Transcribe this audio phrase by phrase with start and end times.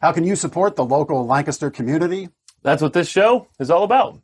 [0.00, 2.30] How can you support the local Lancaster community?
[2.62, 4.18] That's what this show is all about.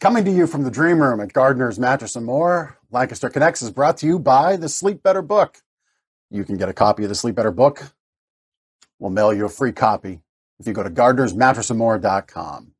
[0.00, 3.70] Coming to you from the Dream Room at Gardner's Mattress and More, Lancaster Connects is
[3.70, 5.58] brought to you by the Sleep Better book.
[6.32, 7.92] You can get a copy of the Sleep Better book.
[8.98, 10.22] We'll mail you a free copy
[10.58, 12.72] if you go to gardnersmattressandmore.com.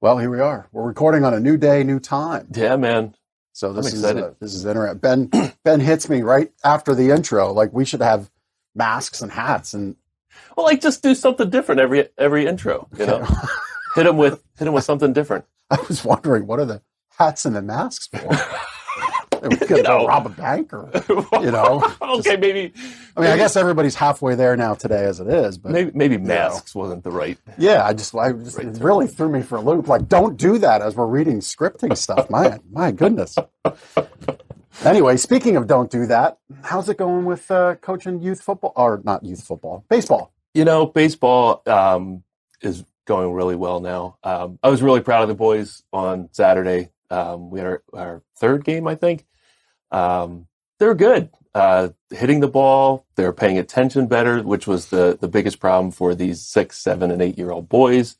[0.00, 0.68] Well, here we are.
[0.72, 2.48] We're recording on a new day, new time.
[2.52, 3.14] Yeah, man.
[3.52, 4.98] So this is uh, this is interesting.
[4.98, 5.30] Ben
[5.64, 7.52] Ben hits me right after the intro.
[7.52, 8.30] Like we should have
[8.74, 9.96] masks and hats and
[10.56, 12.88] well, like just do something different every every intro.
[12.98, 13.26] You know,
[13.94, 15.44] hit him with hit him with something different.
[15.70, 16.82] I was wondering, what are the
[17.16, 18.28] hats and the masks for?
[19.48, 20.90] We to go rob a bank or,
[21.40, 21.82] you know?
[22.02, 22.72] okay, just, maybe.
[23.16, 25.72] I mean, I guess everybody's halfway there now today as it is, but.
[25.72, 26.82] Maybe, maybe masks know.
[26.82, 27.38] wasn't the right.
[27.58, 29.88] Yeah, I just, I just right it really threw me for a loop.
[29.88, 32.30] Like, don't do that as we're reading scripting stuff.
[32.30, 33.36] My, my goodness.
[34.84, 39.00] Anyway, speaking of don't do that, how's it going with uh, coaching youth football or
[39.04, 40.32] not youth football, baseball?
[40.54, 42.22] You know, baseball um,
[42.60, 44.18] is going really well now.
[44.22, 46.90] Um, I was really proud of the boys on Saturday.
[47.10, 49.24] Um, we had our, our, third game, I think.
[49.90, 50.46] Um,
[50.78, 53.06] they're good, uh, hitting the ball.
[53.16, 57.22] they're paying attention better, which was the the biggest problem for these six, seven, and
[57.22, 58.16] eight year old boys.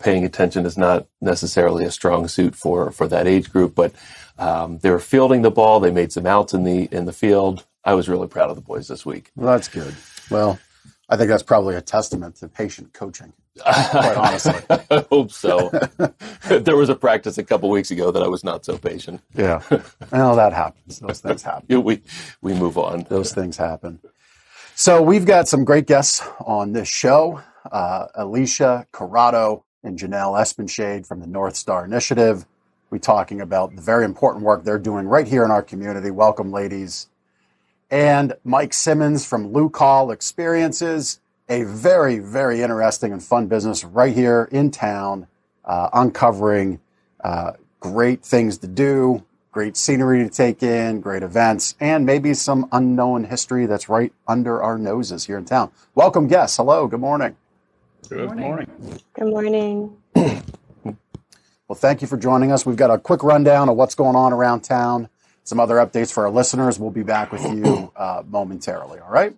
[0.00, 3.94] Paying attention is not necessarily a strong suit for for that age group, but
[4.38, 5.80] um, they were fielding the ball.
[5.80, 7.66] They made some outs in the in the field.
[7.84, 9.30] I was really proud of the boys this week.
[9.36, 9.94] Well, that's good.
[10.30, 10.58] Well,
[11.08, 13.32] I think that's probably a testament to patient coaching.
[13.62, 14.54] Quite honestly,
[14.90, 15.70] I hope so.
[16.48, 19.20] there was a practice a couple weeks ago that I was not so patient.
[19.34, 19.62] Yeah,
[20.10, 20.98] well, that happens.
[21.00, 21.82] Those things happen.
[21.84, 22.02] we
[22.40, 23.06] we move on.
[23.08, 24.00] Those things happen.
[24.74, 31.06] So we've got some great guests on this show: uh, Alicia Corrado and Janelle Espenshade
[31.06, 32.46] from the North Star Initiative.
[32.90, 36.10] We're talking about the very important work they're doing right here in our community.
[36.10, 37.08] Welcome, ladies
[37.90, 44.14] and Mike Simmons from Lou Call Experiences, a very, very interesting and fun business right
[44.14, 45.26] here in town,
[45.64, 46.80] uh, uncovering
[47.22, 52.68] uh, great things to do, great scenery to take in, great events, and maybe some
[52.72, 55.70] unknown history that's right under our noses here in town.
[55.94, 56.56] Welcome, guests.
[56.56, 56.86] Hello.
[56.86, 57.36] Good morning.
[58.08, 59.00] Good morning.
[59.12, 59.96] Good morning.
[60.14, 62.64] well, thank you for joining us.
[62.64, 65.08] We've got a quick rundown of what's going on around town
[65.42, 66.78] some other updates for our listeners.
[66.78, 69.00] We'll be back with you uh, momentarily.
[69.00, 69.34] All right.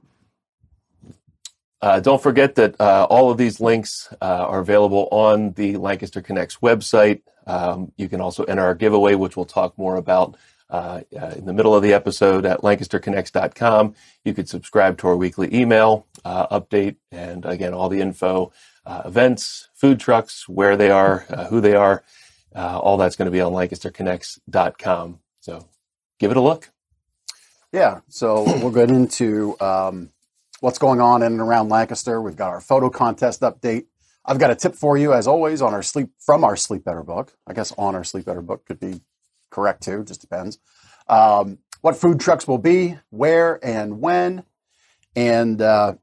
[1.83, 6.23] Uh, don't forget that uh, all of these links uh, are available on the Lancaster
[6.23, 7.23] Connects website.
[7.45, 10.37] Um, you can also enter our giveaway, which we'll talk more about
[10.71, 13.97] uh, uh, in the middle of the episode at lancasterconnects.com.
[14.25, 18.53] You could subscribe to our weekly email update, and again, all the info,
[18.87, 21.19] events, food trucks, where they are,
[21.51, 22.05] who they are,
[22.55, 25.19] all that's going to be on lancasterconnects.com.
[25.41, 25.69] So
[26.21, 26.71] give it a look.
[27.73, 30.11] Yeah, so we'll get into um,
[30.63, 32.23] what's going on in and around Lancaster.
[32.23, 33.87] We've got our photo contest update.
[34.25, 37.03] I've got a tip for you, as always, on our sleep from our Sleep Better
[37.03, 37.33] book.
[37.49, 39.01] I guess on our Sleep Better book could be
[39.51, 40.61] correct too, just depends.
[41.09, 44.45] Um, what food trucks will be, where and when,
[45.17, 45.95] and uh,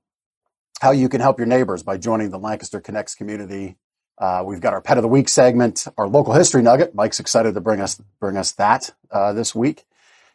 [0.81, 3.77] how you can help your neighbors by joining the Lancaster Connects community.
[4.17, 6.93] Uh, we've got our pet of the week segment, our local history nugget.
[6.93, 9.85] Mike's excited to bring us bring us that uh, this week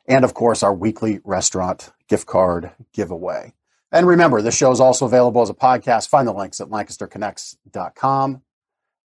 [0.07, 3.53] and of course, our weekly restaurant gift card giveaway.
[3.95, 6.09] And remember, this show is also available as a podcast.
[6.09, 8.43] Find the links at lancasterconnects.com.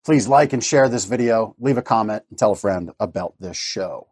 [0.06, 3.57] Please like and share this video, leave a comment, and tell a friend about this
[3.57, 4.07] show.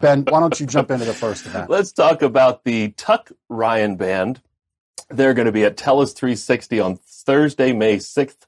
[0.00, 1.68] Ben, why don't you jump into the first event?
[1.68, 4.40] Let's talk about the Tuck Ryan Band.
[5.10, 8.46] They're going to be at Tellus 360 on Thursday, May 6th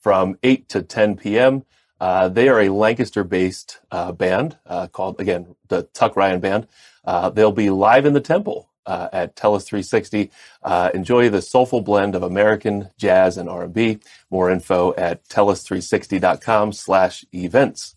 [0.00, 1.64] from 8 to 10 p.m.
[2.00, 6.66] Uh, they are a Lancaster based uh, band uh, called, again, the Tuck Ryan Band.
[7.04, 10.30] Uh, they'll be live in the temple uh, at Tellus 360.
[10.62, 13.98] Uh, enjoy the soulful blend of American jazz and R&B.
[14.30, 17.96] More info at tellus360.com slash events.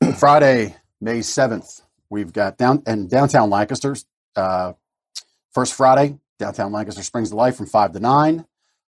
[0.18, 3.96] Friday, May 7th, we've got down and downtown Lancaster.
[4.36, 4.72] Uh,
[5.52, 8.44] first Friday, downtown Lancaster springs to life from 5 to 9.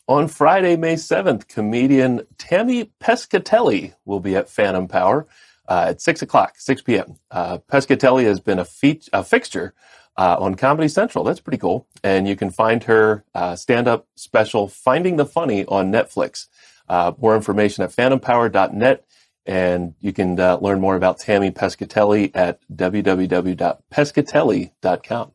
[0.08, 5.28] On Friday, May 7th, comedian Tammy Pescatelli will be at Phantom Power
[5.68, 7.14] uh, at 6 o'clock, 6 p.m.
[7.30, 9.72] Uh, Pescatelli has been a, fe- a fixture
[10.16, 11.22] uh, on Comedy Central.
[11.22, 11.86] That's pretty cool.
[12.02, 16.48] And you can find her uh, stand up special, Finding the Funny, on Netflix.
[16.88, 19.04] Uh, more information at phantompower.net.
[19.44, 25.32] And you can uh, learn more about Tammy Pescatelli at www.pescatelli.com.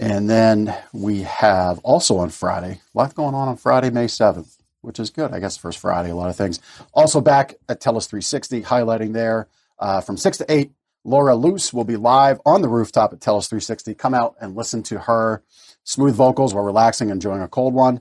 [0.00, 4.58] And then we have also on Friday, a lot going on on Friday, May 7th,
[4.80, 5.32] which is good.
[5.32, 6.60] I guess first Friday, a lot of things.
[6.94, 9.48] Also back at Tellus 360, highlighting there
[9.80, 10.70] uh, from 6 to 8.
[11.04, 13.94] Laura Luce will be live on the rooftop at Tellus 360.
[13.94, 15.42] Come out and listen to her
[15.82, 18.00] smooth vocals while relaxing, enjoying a cold one.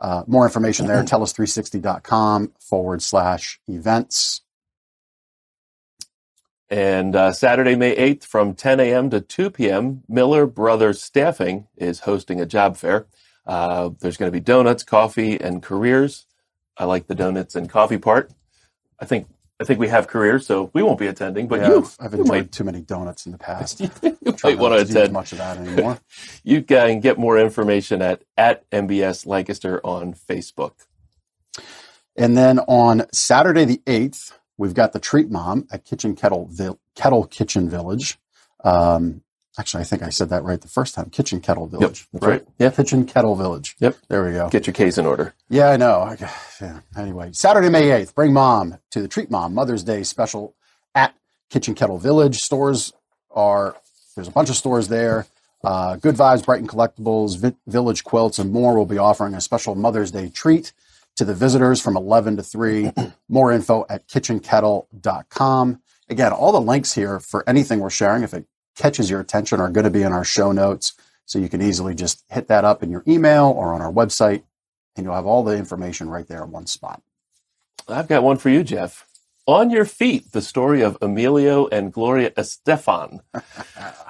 [0.00, 4.42] Uh, more information there, tellus360.com forward slash events.
[6.70, 9.10] And uh, Saturday, May 8th from 10 a.m.
[9.10, 13.06] to 2 p.m., Miller Brothers Staffing is hosting a job fair.
[13.46, 16.26] Uh, there's going to be donuts, coffee, and careers.
[16.76, 18.30] I like the donuts and coffee part.
[19.00, 19.28] I think
[19.60, 21.48] I think we have careers, so we won't be attending.
[21.48, 23.80] But Yeah, you, I've, I've you enjoyed might, too many donuts in the past.
[24.02, 24.12] you
[24.44, 25.12] might want to attend.
[25.12, 25.98] much of that anymore.
[26.44, 30.72] You can get more information at at MBS Lancaster on Facebook.
[32.16, 36.50] And then on Saturday the 8th, we've got the Treat Mom at Kitchen Kettle,
[36.94, 38.18] Kettle Kitchen Village.
[38.64, 39.22] Um,
[39.58, 41.10] actually, I think I said that right the first time.
[41.10, 42.06] Kitchen Kettle Village.
[42.12, 42.46] that's right.
[42.58, 42.70] Yeah.
[42.70, 43.76] Kitchen Kettle Village.
[43.80, 43.96] Yep.
[44.08, 44.48] There we go.
[44.48, 45.34] Get your case in order.
[45.50, 46.00] Yeah, I know.
[46.00, 46.16] I,
[46.60, 46.80] yeah.
[46.96, 50.54] Anyway, Saturday, May 8th, bring mom to the Treat Mom Mother's Day special
[50.94, 51.14] at
[51.50, 52.36] Kitchen Kettle Village.
[52.38, 52.92] Stores
[53.30, 53.76] are,
[54.14, 55.26] there's a bunch of stores there.
[55.64, 59.74] Uh, Good Vibes, Brighton Collectibles, Vi- Village Quilts, and more will be offering a special
[59.74, 60.72] Mother's Day treat
[61.16, 62.92] to the visitors from 11 to 3.
[63.28, 65.82] more info at kitchenkettle.com.
[66.08, 68.46] Again, all the links here for anything we're sharing, if it
[68.78, 70.94] catches your attention, are going to be in our show notes.
[71.26, 74.44] So you can easily just hit that up in your email or on our website
[74.98, 77.00] and you'll have all the information right there in one spot.
[77.86, 79.06] I've got one for you, Jeff.
[79.46, 83.20] On Your Feet, the story of Emilio and Gloria Estefan.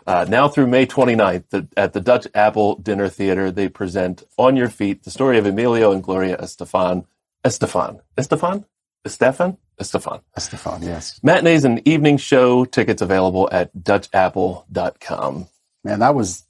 [0.07, 4.57] Uh, now through May 29th the, at the Dutch Apple Dinner Theater, they present On
[4.57, 7.05] Your Feet, the story of Emilio and Gloria Estefan.
[7.45, 8.01] Estefan.
[8.17, 8.65] Estefan?
[9.07, 9.59] Estefan?
[9.81, 10.21] Estefan.
[10.39, 11.21] Stefan, yes.
[11.23, 15.49] Matinees and evening show tickets available at DutchApple.com.
[15.85, 16.45] Man, that was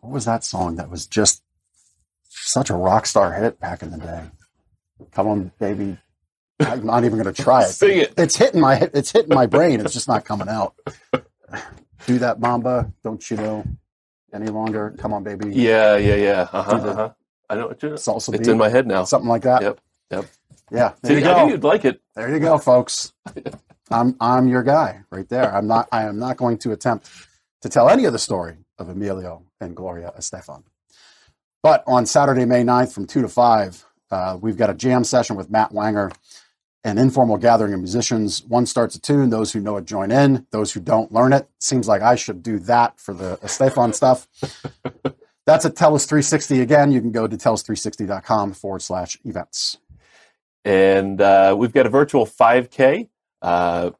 [0.00, 1.42] what was that song that was just
[2.28, 4.22] such a rock star hit back in the day?
[5.12, 5.98] Come on, baby.
[6.60, 7.68] I'm not even going to try it.
[7.68, 8.14] Sing it.
[8.16, 9.80] It's hitting my it's hitting my brain.
[9.80, 10.74] It's just not coming out.
[12.06, 12.92] Do that, Mamba.
[13.02, 13.64] Don't you know
[14.32, 14.94] any longer?
[14.98, 15.52] Come on, baby.
[15.52, 16.48] Yeah, yeah, yeah.
[16.52, 17.10] Uh-huh, uh-huh.
[17.48, 19.04] I know what you're Salsa It's beat, in my head now.
[19.04, 19.62] something like that.
[19.62, 19.80] Yep,
[20.10, 20.24] yep.
[20.70, 20.92] Yeah.
[21.02, 21.46] There See, you I go.
[21.46, 22.00] knew you'd like it.
[22.14, 23.12] There you go, folks.
[23.90, 25.54] I'm I'm your guy right there.
[25.54, 27.08] I'm not I am not going to attempt
[27.62, 30.64] to tell any of the story of Emilio and Gloria Estefan.
[31.62, 35.34] But on Saturday, May 9th from 2 to 5, uh, we've got a jam session
[35.36, 36.14] with Matt Wanger,
[36.84, 38.44] an informal gathering of musicians.
[38.44, 41.48] One starts a tune, those who know it join in, those who don't learn it.
[41.58, 44.28] Seems like I should do that for the Estefan stuff.
[45.46, 46.92] That's at Tellus 360 again.
[46.92, 49.78] You can go to Tellus360.com forward slash events.
[50.66, 53.08] And uh, we've got a virtual 5K
[53.40, 53.92] uh,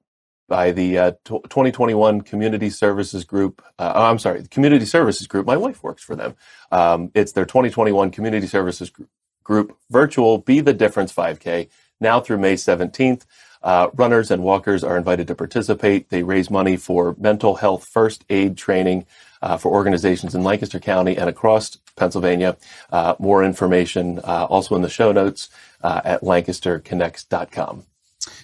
[0.48, 3.62] by the uh, t- 2021 Community Services Group.
[3.78, 5.46] Uh, oh, I'm sorry, the Community Services Group.
[5.46, 6.34] My wife works for them.
[6.72, 9.04] Um, it's their 2021 Community Services Gr-
[9.44, 11.68] Group virtual Be the Difference 5K
[12.00, 13.26] now through May 17th.
[13.62, 16.10] Uh, runners and walkers are invited to participate.
[16.10, 19.06] They raise money for mental health first aid training
[19.40, 22.56] uh, for organizations in Lancaster County and across Pennsylvania.
[22.90, 25.49] Uh, more information uh, also in the show notes
[25.82, 27.85] uh, at lancasterconnects.com.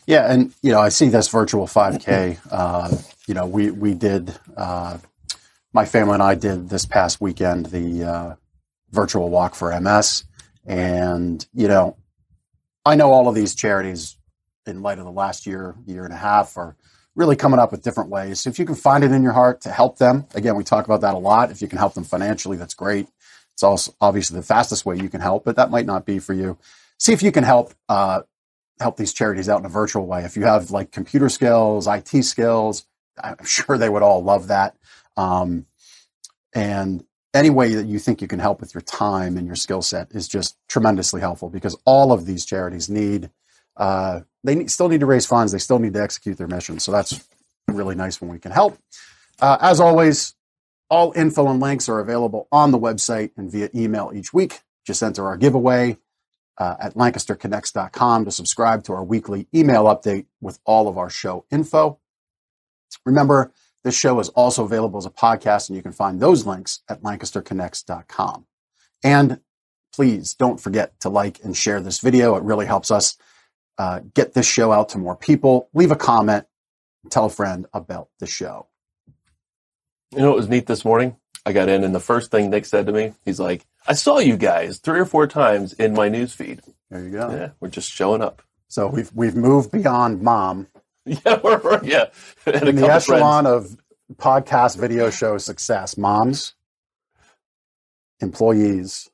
[0.06, 2.38] Yeah, and you know, I see this virtual 5K.
[2.50, 4.34] Uh, you know, we we did.
[4.56, 4.98] Uh,
[5.72, 8.34] my family and I did this past weekend the uh,
[8.90, 10.24] virtual walk for MS,
[10.66, 11.96] and you know,
[12.84, 14.16] I know all of these charities,
[14.66, 16.76] in light of the last year, year and a half, are
[17.14, 18.40] really coming up with different ways.
[18.40, 20.84] So if you can find it in your heart to help them, again, we talk
[20.84, 21.50] about that a lot.
[21.50, 23.08] If you can help them financially, that's great.
[23.54, 26.32] It's also obviously the fastest way you can help, but that might not be for
[26.34, 26.58] you.
[26.98, 28.22] See if you can help uh,
[28.80, 30.24] help these charities out in a virtual way.
[30.24, 32.86] If you have like computer skills, IT skills,
[33.22, 34.76] I'm sure they would all love that.
[35.16, 35.66] Um,
[36.54, 37.04] and
[37.34, 40.10] any way that you think you can help with your time and your skill set
[40.12, 43.30] is just tremendously helpful because all of these charities need
[43.76, 45.52] uh, they need, still need to raise funds.
[45.52, 46.78] They still need to execute their mission.
[46.78, 47.26] So that's
[47.68, 48.76] really nice when we can help.
[49.40, 50.34] Uh, as always,
[50.92, 54.60] all info and links are available on the website and via email each week.
[54.86, 55.96] Just enter our giveaway
[56.58, 61.46] uh, at lancasterconnects.com to subscribe to our weekly email update with all of our show
[61.50, 61.98] info.
[63.06, 63.52] Remember,
[63.84, 67.02] this show is also available as a podcast, and you can find those links at
[67.02, 68.44] lancasterconnects.com.
[69.02, 69.40] And
[69.94, 72.36] please don't forget to like and share this video.
[72.36, 73.16] It really helps us
[73.78, 75.70] uh, get this show out to more people.
[75.72, 76.44] Leave a comment,
[77.08, 78.68] tell a friend about the show.
[80.12, 81.16] You know it was neat this morning?
[81.44, 84.18] I got in, and the first thing Nick said to me, he's like, "I saw
[84.18, 86.60] you guys three or four times in my news feed.
[86.90, 87.30] There you go.
[87.30, 88.42] Yeah, we're just showing up.
[88.68, 90.68] So we've we've moved beyond mom
[91.04, 92.06] Yeah, we're, we're yeah.
[92.46, 93.76] And in the echelon of
[94.14, 95.96] podcast video show success.
[95.96, 96.54] Moms,
[98.20, 99.10] employees,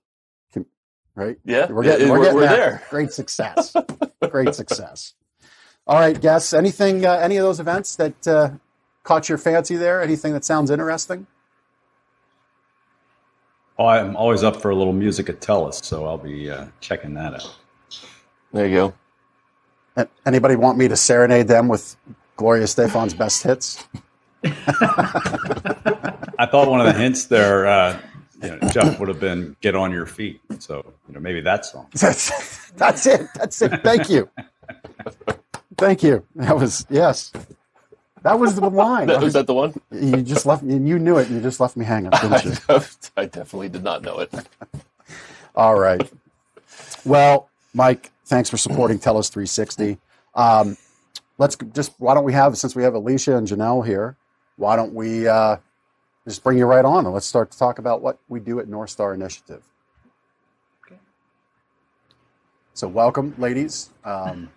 [1.14, 1.38] right?
[1.44, 2.56] Yeah, We're getting, we're, we're- getting we're there.
[2.56, 2.82] there.
[2.90, 3.74] Great success.
[4.30, 5.14] Great success.
[5.86, 6.52] All right, guests.
[6.52, 7.06] Anything?
[7.06, 8.50] Uh, any of those events that uh,
[9.08, 10.02] caught your fancy there?
[10.02, 11.26] Anything that sounds interesting?
[13.78, 17.14] Oh, I'm always up for a little music at Tellus, so I'll be uh, checking
[17.14, 17.56] that out.
[18.52, 18.92] There you
[19.96, 20.08] go.
[20.26, 21.96] Anybody want me to serenade them with
[22.36, 23.82] Gloria Stefan's best hits?
[24.44, 24.50] I
[26.50, 27.98] thought one of the hints there, uh,
[28.42, 31.64] you know, Jeff would have been "Get on your feet." So you know, maybe that
[31.64, 31.88] song.
[31.94, 33.26] That's, that's it.
[33.34, 33.82] That's it.
[33.82, 34.28] Thank you.
[35.76, 36.24] Thank you.
[36.36, 37.32] That was yes.
[38.22, 39.06] That was the line.
[39.08, 39.74] That, was that the one?
[39.90, 40.74] You just left me.
[40.74, 41.28] You knew it.
[41.28, 42.80] You just left me hanging, didn't you?
[43.16, 44.32] I definitely did not know it.
[45.54, 46.10] All right.
[47.04, 49.98] Well, Mike, thanks for supporting Tellus 360.
[50.34, 50.76] Um,
[51.38, 51.92] let's just.
[51.98, 54.16] Why don't we have since we have Alicia and Janelle here?
[54.56, 55.56] Why don't we uh,
[56.28, 58.68] just bring you right on and let's start to talk about what we do at
[58.68, 59.62] North Star Initiative.
[60.84, 60.98] Okay.
[62.74, 63.90] So, welcome, ladies.
[64.04, 64.50] Um,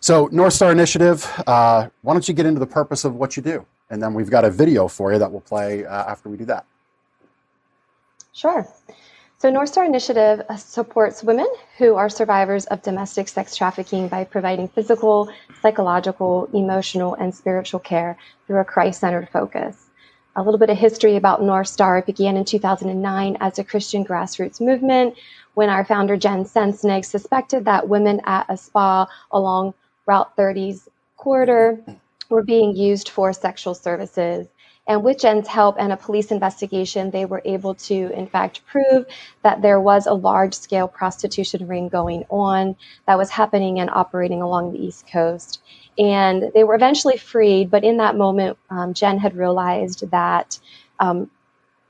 [0.00, 1.26] so, North Star Initiative.
[1.46, 4.30] Uh, why don't you get into the purpose of what you do, and then we've
[4.30, 6.64] got a video for you that we'll play uh, after we do that.
[8.32, 8.66] Sure.
[9.38, 11.46] So, North Star Initiative uh, supports women
[11.78, 18.16] who are survivors of domestic sex trafficking by providing physical, psychological, emotional, and spiritual care
[18.46, 19.86] through a Christ centered focus.
[20.36, 21.98] A little bit of history about North Star.
[21.98, 25.16] It began in 2009 as a Christian grassroots movement
[25.54, 29.74] when our founder, Jen Sensenig, suspected that women at a spa along
[30.08, 31.78] Route 30's corridor
[32.30, 34.48] were being used for sexual services.
[34.86, 39.04] And with Jen's help and a police investigation, they were able to, in fact, prove
[39.42, 42.74] that there was a large scale prostitution ring going on
[43.06, 45.60] that was happening and operating along the East Coast.
[45.98, 50.58] And they were eventually freed, but in that moment, um, Jen had realized that
[51.00, 51.30] um,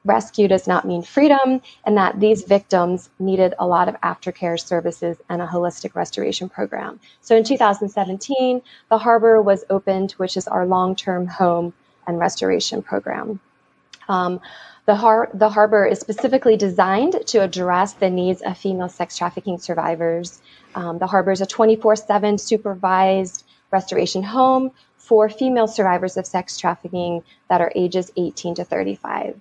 [0.09, 5.19] rescue does not mean freedom, and that these victims needed a lot of aftercare services
[5.29, 6.99] and a holistic restoration program.
[7.21, 11.75] So in 2017, the harbor was opened, which is our long term home
[12.07, 13.39] and restoration program.
[14.09, 14.41] Um,
[14.87, 19.59] the, har- the harbor is specifically designed to address the needs of female sex trafficking
[19.59, 20.41] survivors.
[20.75, 26.57] Um, the harbor is a 24 7 supervised restoration home for female survivors of sex
[26.59, 29.39] trafficking that are ages 18 to 35.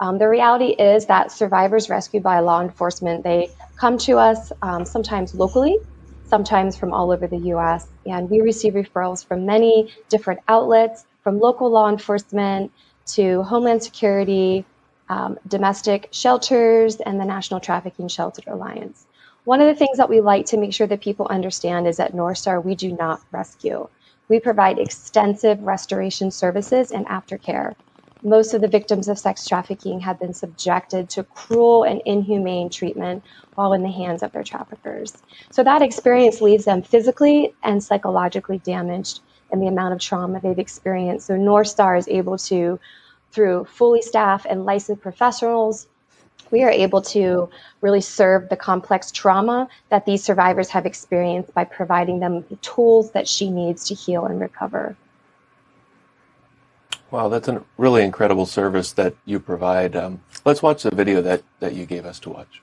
[0.00, 4.84] Um, the reality is that survivors rescued by law enforcement they come to us um,
[4.84, 5.76] sometimes locally,
[6.24, 7.88] sometimes from all over the U.S.
[8.06, 12.72] and we receive referrals from many different outlets, from local law enforcement
[13.06, 14.64] to Homeland Security,
[15.08, 19.06] um, domestic shelters, and the National Trafficking Shelter Alliance.
[19.44, 22.14] One of the things that we like to make sure that people understand is that
[22.14, 23.88] North Star we do not rescue.
[24.28, 27.74] We provide extensive restoration services and aftercare
[28.22, 33.22] most of the victims of sex trafficking have been subjected to cruel and inhumane treatment
[33.54, 35.22] while in the hands of their traffickers.
[35.50, 39.20] So that experience leaves them physically and psychologically damaged
[39.52, 41.26] in the amount of trauma they've experienced.
[41.26, 42.78] So North Star is able to,
[43.32, 45.86] through fully staffed and licensed professionals,
[46.50, 47.48] we are able to
[47.80, 53.10] really serve the complex trauma that these survivors have experienced by providing them the tools
[53.12, 54.96] that she needs to heal and recover.
[57.10, 59.96] Wow, that's a really incredible service that you provide.
[59.96, 62.62] Um, let's watch the video that, that you gave us to watch.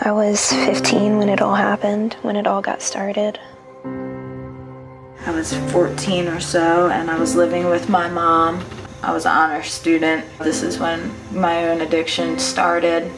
[0.00, 3.38] I was 15 when it all happened, when it all got started.
[3.84, 8.64] I was 14 or so, and I was living with my mom.
[9.02, 10.24] I was an honor student.
[10.38, 13.10] This is when my own addiction started.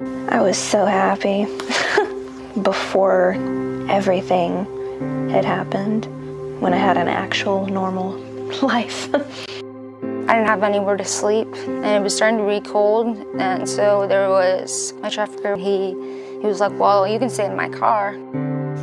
[0.00, 1.44] I was so happy
[2.62, 3.32] before
[3.90, 4.64] everything
[5.28, 6.06] had happened,
[6.60, 8.12] when I had an actual normal
[8.62, 9.14] life.
[9.14, 13.18] I didn't have anywhere to sleep, and it was starting to be cold.
[13.38, 15.56] And so there was my trafficker.
[15.56, 15.90] He
[16.40, 18.16] he was like, "Well, you can stay in my car."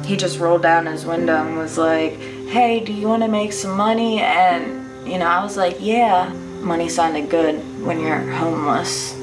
[0.05, 2.13] He just rolled down his window and was like,
[2.47, 4.19] Hey, do you want to make some money?
[4.21, 6.31] And, you know, I was like, Yeah.
[6.61, 7.55] Money sounded good
[7.85, 9.17] when you're homeless.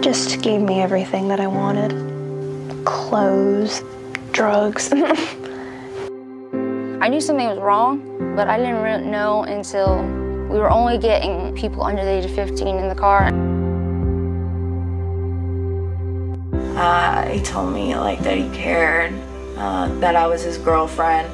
[0.00, 1.92] Just gave me everything that I wanted
[2.84, 3.84] clothes,
[4.32, 4.92] drugs.
[7.00, 10.02] I knew something was wrong, but I didn't really know until
[10.50, 13.28] we were only getting people under the age of 15 in the car.
[16.76, 19.14] Uh, he told me like that he cared,
[19.56, 21.32] uh, that I was his girlfriend,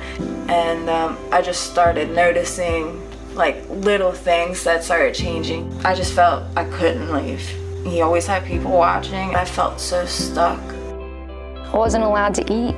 [0.51, 3.01] and um, I just started noticing
[3.35, 5.73] like little things that started changing.
[5.87, 7.62] I just felt I couldn't leave.
[7.85, 9.35] He always had people watching.
[9.35, 10.61] I felt so stuck.
[10.61, 12.77] I wasn't allowed to eat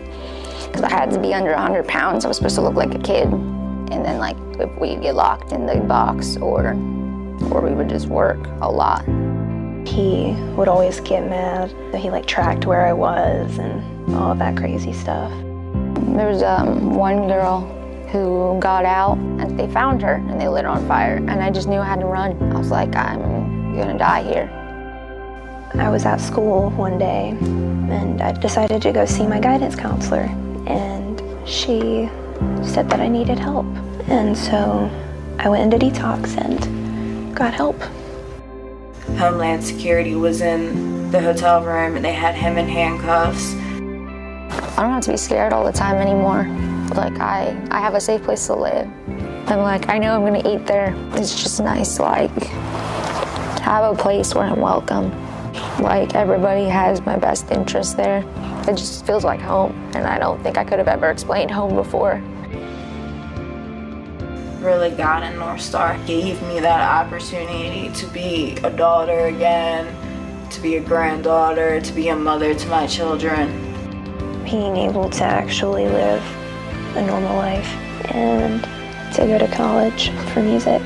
[0.66, 2.24] because I had to be under 100 pounds.
[2.24, 3.26] I was supposed to look like a kid.
[3.26, 6.70] And then, like, if we get locked in the box or,
[7.50, 9.04] or we would just work a lot.
[9.86, 11.74] He would always get mad.
[11.94, 15.30] He like tracked where I was and all of that crazy stuff.
[16.16, 17.60] There was um, one girl
[18.10, 21.16] who got out and they found her and they lit her on fire.
[21.16, 22.40] And I just knew I had to run.
[22.52, 24.63] I was like, I'm gonna die here.
[25.76, 30.28] I was at school one day and I decided to go see my guidance counselor.
[30.66, 32.08] And she
[32.62, 33.66] said that I needed help.
[34.08, 34.88] And so
[35.38, 37.80] I went into detox and got help.
[39.18, 43.54] Homeland Security was in the hotel room and they had him in handcuffs.
[44.76, 46.44] I don't have to be scared all the time anymore.
[46.94, 48.88] Like I, I have a safe place to live.
[49.46, 50.94] I'm like, I know I'm gonna eat there.
[51.14, 55.12] It's just nice, like, to have a place where I'm welcome.
[55.80, 58.24] Like everybody has my best interest there.
[58.68, 61.74] It just feels like home, and I don't think I could have ever explained home
[61.74, 62.22] before.
[64.60, 69.94] Really, God and North Star gave me that opportunity to be a daughter again,
[70.48, 73.50] to be a granddaughter, to be a mother to my children.
[74.44, 76.22] Being able to actually live
[76.96, 77.68] a normal life
[78.14, 78.62] and
[79.14, 80.80] to go to college for music.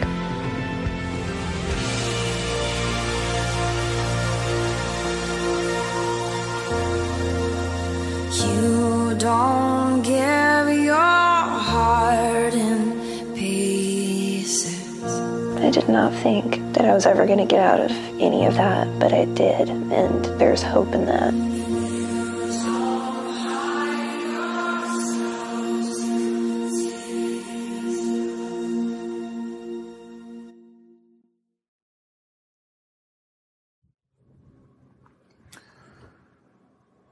[15.88, 17.90] Not think that I was ever going to get out of
[18.21, 21.35] any of that, but I did, and there's hope in that.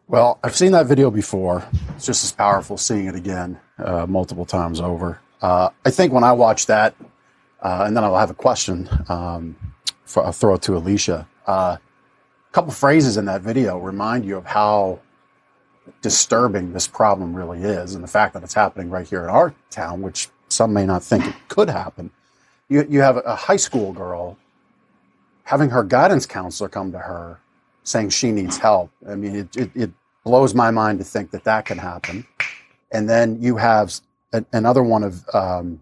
[0.09, 1.65] Well, I've seen that video before.
[1.97, 5.21] It's just as powerful seeing it again uh, multiple times over.
[5.43, 6.95] Uh, I think when I watch that,
[7.67, 8.89] uh, and then I'll have a question.
[9.09, 9.57] Um,
[10.05, 11.27] for, I'll throw it to Alicia.
[11.49, 15.01] Uh, a couple phrases in that video remind you of how
[16.01, 19.53] disturbing this problem really is, and the fact that it's happening right here in our
[19.71, 22.09] town, which some may not think it could happen.
[22.69, 24.39] You, you have a high school girl
[25.43, 27.41] having her guidance counselor come to her
[27.83, 28.93] saying she needs help.
[29.09, 29.91] I mean, it, it, it
[30.23, 32.27] blows my mind to think that that can happen.
[32.93, 33.93] And then you have
[34.53, 35.81] another one of um,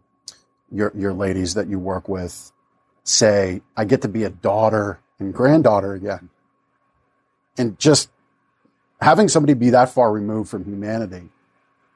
[0.70, 2.52] your your ladies that you work with
[3.02, 6.30] say, "I get to be a daughter and granddaughter again,"
[7.56, 8.10] and just
[9.00, 11.28] having somebody be that far removed from humanity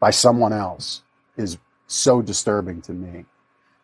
[0.00, 1.02] by someone else
[1.36, 3.24] is so disturbing to me.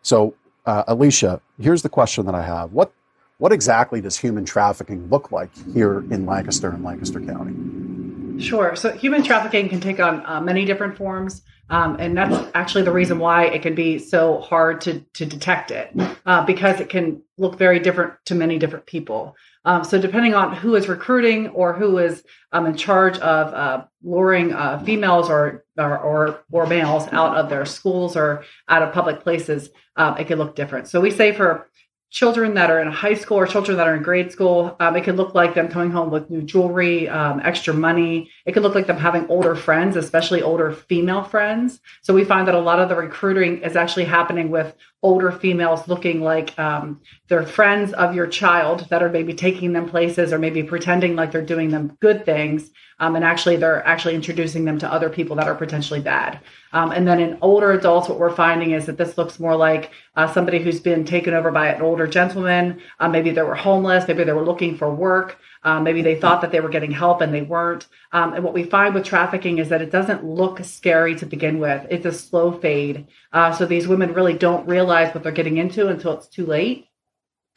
[0.02, 0.34] So,
[0.66, 2.92] uh, Alicia, here's the question that I have: What
[3.38, 8.40] what exactly does human trafficking look like here in Lancaster and Lancaster County?
[8.40, 8.76] Sure.
[8.76, 12.92] So human trafficking can take on uh, many different forms, um, and that's actually the
[12.92, 15.90] reason why it can be so hard to to detect it,
[16.26, 19.34] uh, because it can look very different to many different people.
[19.64, 22.22] Um, so depending on who is recruiting or who is
[22.52, 27.48] um, in charge of uh, luring uh, females or, or, or or males out of
[27.48, 30.88] their schools or out of public places, um, it can look different.
[30.88, 31.70] So we say for
[32.14, 34.76] children that are in high school or children that are in grade school.
[34.78, 38.30] Um, it could look like them coming home with new jewelry, um, extra money.
[38.46, 41.80] It could look like them having older friends, especially older female friends.
[42.02, 45.86] So we find that a lot of the recruiting is actually happening with older females
[45.86, 50.38] looking like um, they're friends of your child that are maybe taking them places or
[50.38, 52.70] maybe pretending like they're doing them good things.
[53.00, 56.40] Um, and actually, they're actually introducing them to other people that are potentially bad.
[56.72, 59.90] Um, and then in older adults, what we're finding is that this looks more like
[60.16, 62.80] uh, somebody who's been taken over by an older gentleman.
[62.98, 65.38] Uh, maybe they were homeless, maybe they were looking for work.
[65.64, 67.86] Um, maybe they thought that they were getting help and they weren't.
[68.12, 71.58] Um, and what we find with trafficking is that it doesn't look scary to begin
[71.58, 71.86] with.
[71.90, 73.06] It's a slow fade.
[73.32, 76.88] Uh, so these women really don't realize what they're getting into until it's too late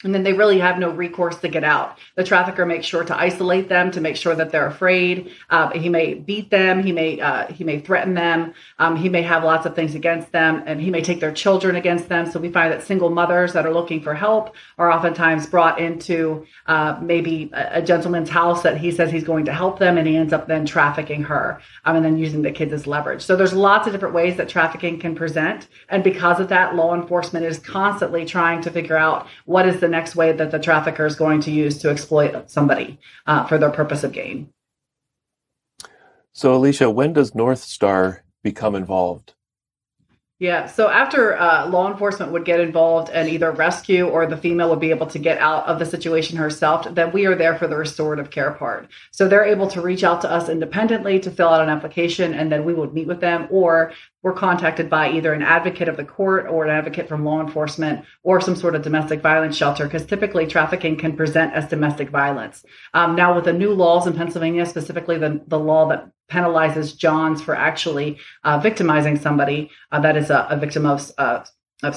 [0.03, 1.97] and then they really have no recourse to get out.
[2.15, 5.31] The trafficker makes sure to isolate them to make sure that they're afraid.
[5.49, 6.83] Uh, he may beat them.
[6.83, 8.53] He may uh, he may threaten them.
[8.79, 11.75] Um, he may have lots of things against them, and he may take their children
[11.75, 12.29] against them.
[12.29, 16.45] So we find that single mothers that are looking for help are oftentimes brought into
[16.67, 20.07] uh, maybe a, a, gentleman's house that he says he's going to help them, and
[20.07, 23.23] he ends up then trafficking her, um, and then using the kids as leverage.
[23.23, 26.93] So there's lots of different ways that trafficking can present, and because of that, law
[26.93, 31.05] enforcement is constantly trying to figure out what is the next way that the trafficker
[31.05, 34.49] is going to use to exploit somebody uh, for their purpose of gain.
[36.33, 39.33] So, Alicia, when does North Star become involved?
[40.39, 40.67] Yeah.
[40.67, 44.79] So after uh, law enforcement would get involved and either rescue or the female would
[44.79, 47.75] be able to get out of the situation herself, then we are there for the
[47.75, 48.87] restorative care part.
[49.11, 52.51] So they're able to reach out to us independently to fill out an application, and
[52.51, 53.93] then we would meet with them, or
[54.27, 58.03] we're contacted by either an advocate of the court or an advocate from law enforcement
[58.23, 62.65] or some sort of domestic violence shelter, because typically trafficking can present as domestic violence.
[62.93, 67.41] Um, now, with the new laws in Pennsylvania, specifically the, the law that penalizes Johns
[67.41, 71.45] for actually uh, victimizing somebody uh, that is a, a victim of, uh,
[71.83, 71.95] of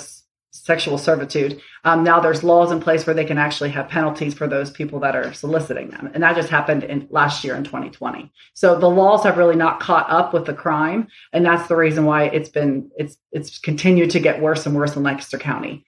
[0.50, 1.60] sexual servitude.
[1.84, 5.00] Um, now there's laws in place where they can actually have penalties for those people
[5.00, 8.32] that are soliciting them, and that just happened in last year in 2020.
[8.54, 12.04] So the laws have really not caught up with the crime, and that's the reason
[12.04, 15.86] why it's been it's it's continued to get worse and worse in Lancaster County.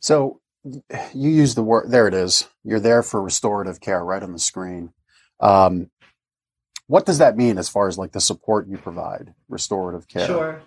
[0.00, 0.40] So
[1.14, 2.48] you use the word there it is.
[2.62, 4.92] You're there for restorative care right on the screen.
[5.40, 5.90] Um,
[6.86, 10.26] what does that mean as far as like the support you provide, restorative care?
[10.26, 10.62] Sure.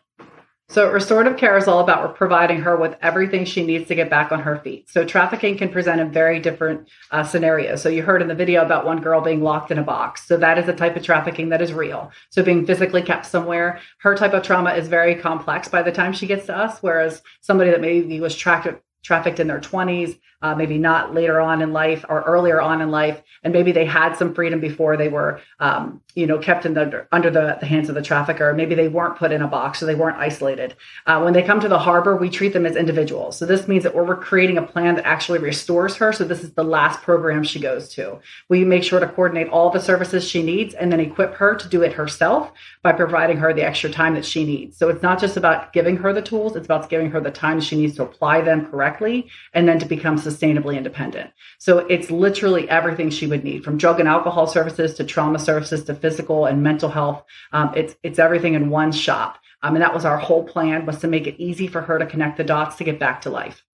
[0.69, 4.33] So, restorative care is all about providing her with everything she needs to get back
[4.33, 4.89] on her feet.
[4.89, 7.81] So, trafficking can present a very different uh, scenarios.
[7.81, 10.27] So, you heard in the video about one girl being locked in a box.
[10.27, 12.11] So, that is a type of trafficking that is real.
[12.31, 13.79] So, being physically kept somewhere.
[13.99, 17.21] Her type of trauma is very complex by the time she gets to us, whereas
[17.39, 18.67] somebody that maybe was tracked
[19.03, 22.91] trafficked in their 20s, uh, maybe not later on in life or earlier on in
[22.91, 26.75] life, and maybe they had some freedom before they were, um, you know, kept in
[26.75, 28.53] the under the, the, hands of the trafficker.
[28.53, 30.75] Maybe they weren't put in a box, so they weren't isolated.
[31.07, 33.37] Uh, when they come to the harbor, we treat them as individuals.
[33.37, 36.13] So this means that we're, we're creating a plan that actually restores her.
[36.13, 38.19] So this is the last program she goes to.
[38.47, 41.67] We make sure to coordinate all the services she needs and then equip her to
[41.67, 42.51] do it herself
[42.87, 44.77] by providing her the extra time that she needs.
[44.77, 47.59] So it's not just about giving her the tools; it's about giving her the time
[47.59, 51.31] she needs to apply them correctly and then to become sustainably independent.
[51.57, 55.83] So it's literally everything she would need from drug and alcohol services to trauma services
[55.83, 57.25] to physical and mental health.
[57.51, 59.39] Um, it's, it's everything in one shop.
[59.63, 62.05] Um, and that was our whole plan was to make it easy for her to
[62.05, 63.65] connect the dots to get back to life.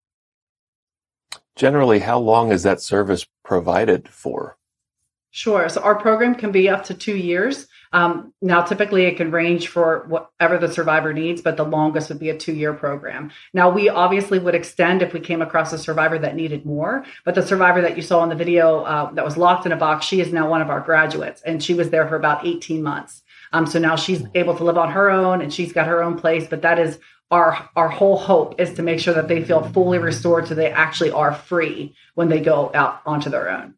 [1.56, 4.58] Generally, how long is that service provided for?
[5.30, 5.70] Sure.
[5.70, 7.68] So our program can be up to two years.
[7.94, 12.20] Um, now, typically, it can range for whatever the survivor needs, but the longest would
[12.20, 13.32] be a two year program.
[13.54, 17.36] Now, we obviously would extend if we came across a survivor that needed more, but
[17.36, 20.06] the survivor that you saw in the video uh, that was locked in a box,
[20.06, 23.22] she is now one of our graduates, and she was there for about 18 months.
[23.54, 26.18] Um, so now she's able to live on her own and she's got her own
[26.18, 29.64] place, but that is our our whole hope is to make sure that they feel
[29.70, 33.76] fully restored so they actually are free when they go out onto their own.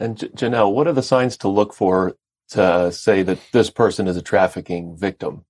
[0.00, 2.16] And J- Janelle, what are the signs to look for
[2.50, 5.44] to say that this person is a trafficking victim?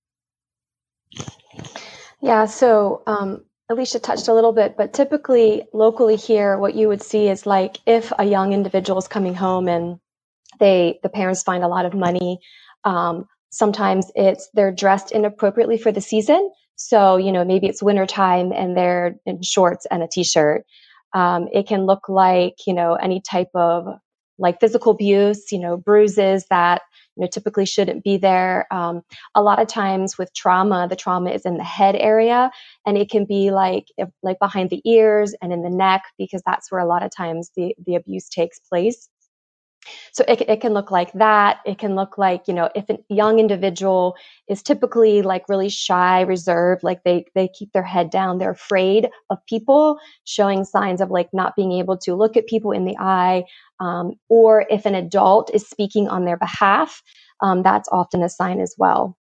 [2.21, 7.01] Yeah, so um, Alicia touched a little bit, but typically locally here, what you would
[7.01, 9.99] see is like if a young individual is coming home and
[10.59, 12.39] they the parents find a lot of money.
[12.83, 16.51] Um, sometimes it's they're dressed inappropriately for the season.
[16.75, 20.65] So you know maybe it's wintertime and they're in shorts and a t-shirt.
[21.13, 23.85] Um, it can look like you know any type of
[24.39, 26.81] like physical abuse, you know, bruises that
[27.15, 28.67] you know typically shouldn't be there.
[28.71, 29.01] Um,
[29.35, 32.51] a lot of times with trauma, the trauma is in the head area,
[32.85, 36.41] and it can be like if, like behind the ears and in the neck because
[36.45, 39.09] that's where a lot of times the the abuse takes place.
[40.11, 41.59] So it, it can look like that.
[41.65, 44.15] It can look like, you know, if a young individual
[44.47, 49.09] is typically like really shy, reserved, like they, they keep their head down, they're afraid
[49.29, 52.97] of people, showing signs of like not being able to look at people in the
[52.99, 53.43] eye.
[53.79, 57.01] Um, or if an adult is speaking on their behalf,
[57.41, 59.17] um, that's often a sign as well.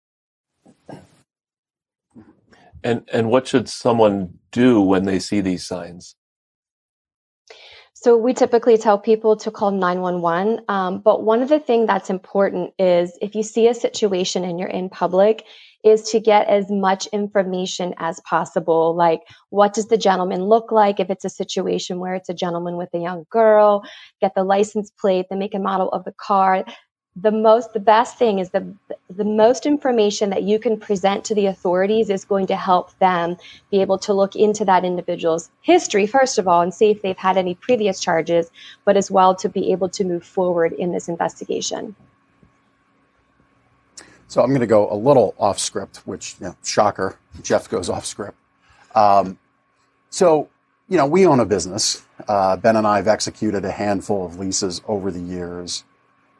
[2.84, 6.16] And, and what should someone do when they see these signs?
[8.04, 10.66] So we typically tell people to call 911.
[10.68, 14.58] Um, but one of the things that's important is if you see a situation and
[14.58, 15.46] you're in public,
[15.82, 18.94] is to get as much information as possible.
[18.94, 21.00] Like, what does the gentleman look like?
[21.00, 23.84] If it's a situation where it's a gentleman with a young girl,
[24.20, 26.66] get the license plate, the make and model of the car,
[27.16, 28.74] the most the best thing is the
[29.08, 33.36] the most information that you can present to the authorities is going to help them
[33.70, 37.16] be able to look into that individual's history first of all and see if they've
[37.16, 38.50] had any previous charges
[38.84, 41.94] but as well to be able to move forward in this investigation.
[44.26, 47.88] So i'm going to go a little off script which you know, shocker jeff goes
[47.88, 48.36] off script.
[48.96, 49.38] Um,
[50.10, 50.48] so
[50.88, 52.02] you know we own a business.
[52.26, 55.84] Uh, ben and i have executed a handful of leases over the years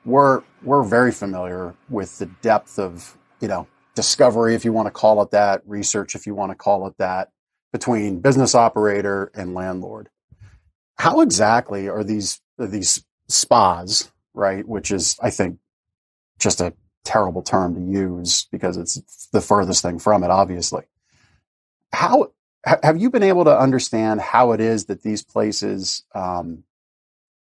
[0.05, 4.93] we're we're very familiar with the depth of you know discovery, if you want to
[4.93, 7.31] call it that, research, if you want to call it that,
[7.73, 10.09] between business operator and landlord.
[10.97, 14.67] How exactly are these are these spas right?
[14.67, 15.59] Which is, I think,
[16.39, 20.83] just a terrible term to use because it's the furthest thing from it, obviously.
[21.93, 22.33] How
[22.83, 26.65] have you been able to understand how it is that these places um,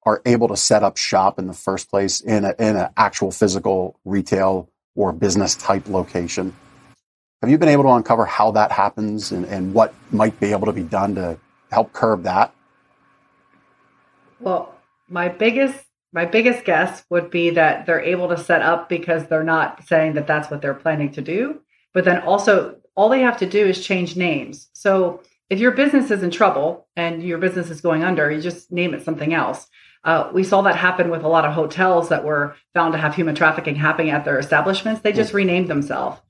[0.06, 3.32] are able to set up shop in the first place in a, in an actual
[3.32, 6.56] physical retail or business type location?
[7.42, 10.66] Have you been able to uncover how that happens and, and what might be able
[10.68, 11.38] to be done to
[11.72, 12.54] help curb that?
[14.40, 14.76] Well,
[15.10, 19.44] my biggest my biggest guess would be that they're able to set up because they're
[19.44, 21.60] not saying that that's what they're planning to do.
[21.92, 24.70] But then also, all they have to do is change names.
[24.74, 28.72] So if your business is in trouble and your business is going under, you just
[28.72, 29.68] name it something else.
[30.04, 33.16] Uh, we saw that happen with a lot of hotels that were found to have
[33.16, 35.02] human trafficking happening at their establishments.
[35.02, 36.22] They just renamed themselves.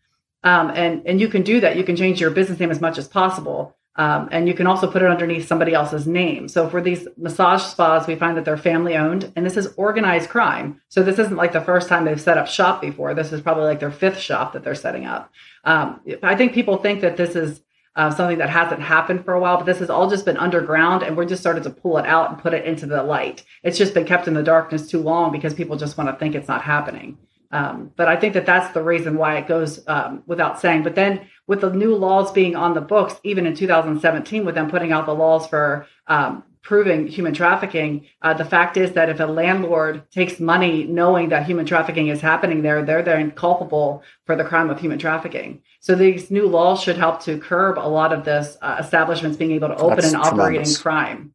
[0.43, 1.77] Um, and, and you can do that.
[1.77, 3.75] You can change your business name as much as possible.
[3.95, 6.47] Um, and you can also put it underneath somebody else's name.
[6.47, 10.29] So for these massage spas, we find that they're family owned and this is organized
[10.29, 10.81] crime.
[10.89, 13.13] So this isn't like the first time they've set up shop before.
[13.13, 15.31] This is probably like their fifth shop that they're setting up.
[15.63, 17.61] Um, I think people think that this is
[17.95, 21.03] uh, something that hasn't happened for a while, but this has all just been underground
[21.03, 23.43] and we're just started to pull it out and put it into the light.
[23.61, 26.33] It's just been kept in the darkness too long because people just want to think
[26.33, 27.17] it's not happening.
[27.51, 30.81] Um, but I think that that's the reason why it goes um, without saying.
[30.81, 34.71] But then with the new laws being on the books, even in 2017, with them
[34.71, 39.19] putting out the laws for um, proving human trafficking, uh, the fact is that if
[39.19, 44.35] a landlord takes money knowing that human trafficking is happening there, they're then culpable for
[44.35, 45.61] the crime of human trafficking.
[45.83, 49.51] So these new laws should help to curb a lot of this uh, establishments being
[49.51, 50.39] able to open That's and tremendous.
[50.39, 51.33] operating crime.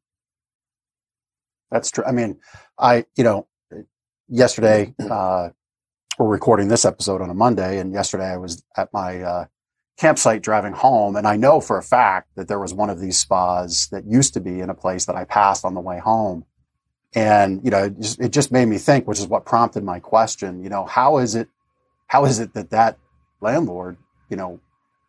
[1.70, 2.04] That's true.
[2.04, 2.38] I mean,
[2.78, 3.46] I you know,
[4.26, 5.50] yesterday uh,
[6.18, 9.44] we're recording this episode on a Monday, and yesterday I was at my uh,
[9.98, 13.18] campsite driving home, and I know for a fact that there was one of these
[13.18, 16.46] spas that used to be in a place that I passed on the way home.
[17.14, 20.00] And, you know, it just, it just made me think, which is what prompted my
[20.00, 21.48] question, you know, how is it,
[22.06, 22.98] how is it that that
[23.42, 23.98] landlord,
[24.28, 24.60] you know,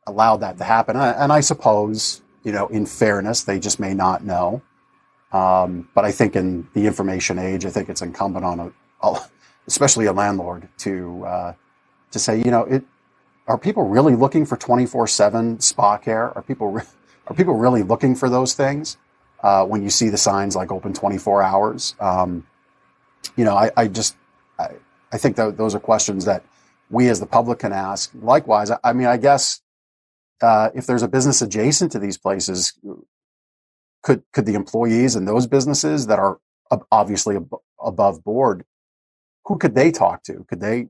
[0.08, 0.96] allowed that to happen?
[0.96, 4.62] And I, suppose, you know, in fairness, they just may not know.
[5.32, 9.20] Um, but I think in the information age, I think it's incumbent on a,
[9.68, 11.54] especially a landlord to, uh,
[12.12, 12.84] to say, you know, it,
[13.48, 16.32] are people really looking for 24/7 spa care?
[16.38, 16.84] Are people re-
[17.28, 18.98] are people really looking for those things
[19.42, 21.96] uh, when you see the signs like open 24 hours?
[22.00, 22.46] Um,
[23.36, 24.16] you know, I, I just
[24.60, 24.70] I,
[25.12, 26.44] I think that those are questions that
[26.89, 28.12] we as the public can ask.
[28.13, 29.62] Likewise, I, mean, I guess
[30.41, 32.73] uh, if there's a business adjacent to these places,
[34.02, 36.39] could could the employees in those businesses that are
[36.91, 38.65] obviously ab- above board,
[39.45, 40.45] who could they talk to?
[40.47, 40.88] Could they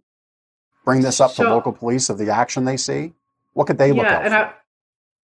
[0.85, 3.13] bring this up to local police of the action they see?
[3.53, 4.53] What could they look yeah, and I,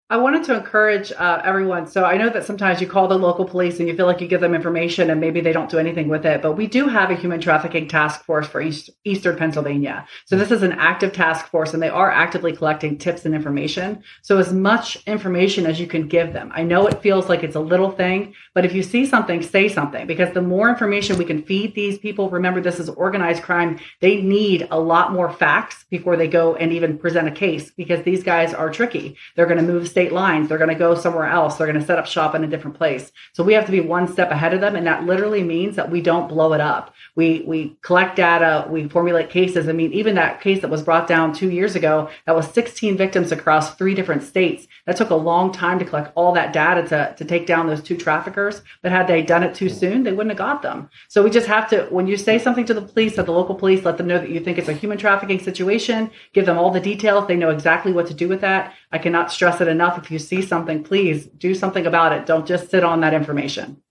[0.07, 1.87] I wanted to encourage uh, everyone.
[1.87, 4.27] So I know that sometimes you call the local police and you feel like you
[4.27, 6.43] give them information and maybe they don't do anything with it.
[6.43, 10.05] But we do have a human trafficking task force for East, Eastern Pennsylvania.
[10.25, 14.03] So this is an active task force and they are actively collecting tips and information.
[14.21, 16.51] So as much information as you can give them.
[16.53, 19.67] I know it feels like it's a little thing, but if you see something, say
[19.67, 23.79] something because the more information we can feed these people, remember this is organized crime.
[24.01, 28.03] They need a lot more facts before they go and even present a case because
[28.03, 29.17] these guys are tricky.
[29.35, 30.49] They're going to move state lines.
[30.49, 31.55] They're going to go somewhere else.
[31.55, 33.13] They're going to set up shop in a different place.
[33.31, 34.75] So we have to be one step ahead of them.
[34.75, 36.93] And that literally means that we don't blow it up.
[37.15, 39.69] We, we collect data, we formulate cases.
[39.69, 42.97] I mean, even that case that was brought down two years ago, that was 16
[42.97, 44.67] victims across three different states.
[44.85, 47.81] That took a long time to collect all that data to, to take down those
[47.81, 48.63] two traffickers.
[48.81, 50.89] But had they done it too soon, they wouldn't have got them.
[51.07, 53.55] So we just have to, when you say something to the police, at the local
[53.55, 56.69] police, let them know that you think it's a human trafficking situation, give them all
[56.69, 57.29] the details.
[57.29, 58.73] They know exactly what to do with that.
[58.91, 59.97] I cannot stress it enough.
[59.97, 62.25] If you see something, please do something about it.
[62.25, 63.81] Don't just sit on that information.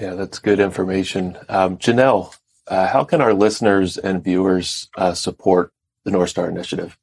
[0.00, 1.36] Yeah, that's good information.
[1.48, 2.34] Um, Janelle,
[2.66, 5.72] uh, how can our listeners and viewers uh, support
[6.04, 6.96] the North Star Initiative?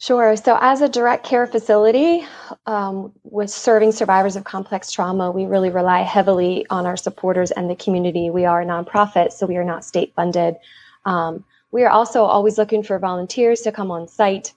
[0.00, 0.36] Sure.
[0.36, 2.24] So, as a direct care facility
[2.66, 7.68] um, with serving survivors of complex trauma, we really rely heavily on our supporters and
[7.68, 8.30] the community.
[8.30, 10.54] We are a nonprofit, so we are not state funded.
[11.04, 14.52] Um, we are also always looking for volunteers to come on site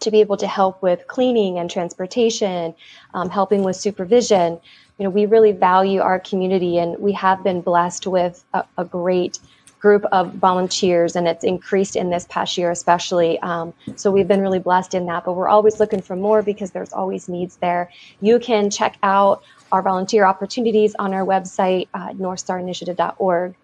[0.00, 2.74] to be able to help with cleaning and transportation,
[3.14, 4.58] um, helping with supervision.
[4.98, 8.84] You know, we really value our community and we have been blessed with a, a
[8.84, 9.38] great
[9.78, 13.38] group of volunteers and it's increased in this past year especially.
[13.40, 16.70] Um, so we've been really blessed in that but we're always looking for more because
[16.70, 17.90] there's always needs there.
[18.20, 23.54] You can check out our volunteer opportunities on our website uh, northstarinitiative.org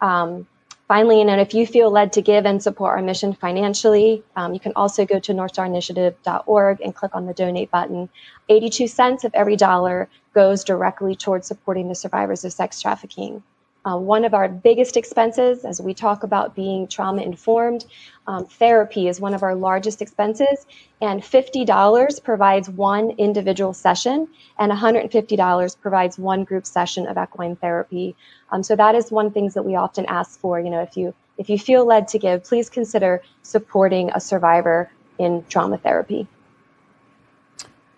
[0.00, 0.46] um,
[0.86, 4.60] Finally, and if you feel led to give and support our mission financially, um, you
[4.60, 8.08] can also go to northstarinitiative.org and click on the donate button.
[8.50, 13.42] 82 cents of every dollar goes directly towards supporting the survivors of sex trafficking.
[13.86, 17.84] Uh, one of our biggest expenses, as we talk about being trauma informed,
[18.26, 20.66] um, therapy is one of our largest expenses,
[21.02, 24.26] and $50 provides one individual session,
[24.58, 28.16] and $150 provides one group session of equine therapy.
[28.50, 30.58] Um, so that is one things that we often ask for.
[30.58, 34.88] You know, if you if you feel led to give, please consider supporting a survivor
[35.18, 36.28] in trauma therapy.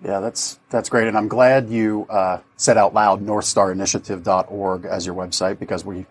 [0.05, 5.15] Yeah, that's that's great, and I'm glad you uh, said out loud NorthStarInitiative.org as your
[5.15, 6.07] website because we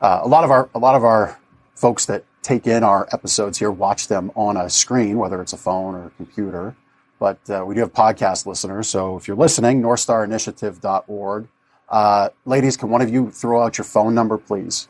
[0.00, 1.38] uh, a lot of our a lot of our
[1.74, 5.56] folks that take in our episodes here watch them on a screen, whether it's a
[5.56, 6.76] phone or a computer.
[7.18, 11.48] But uh, we do have podcast listeners, so if you're listening, NorthStarInitiative.org.
[11.88, 14.88] Uh, ladies, can one of you throw out your phone number, please?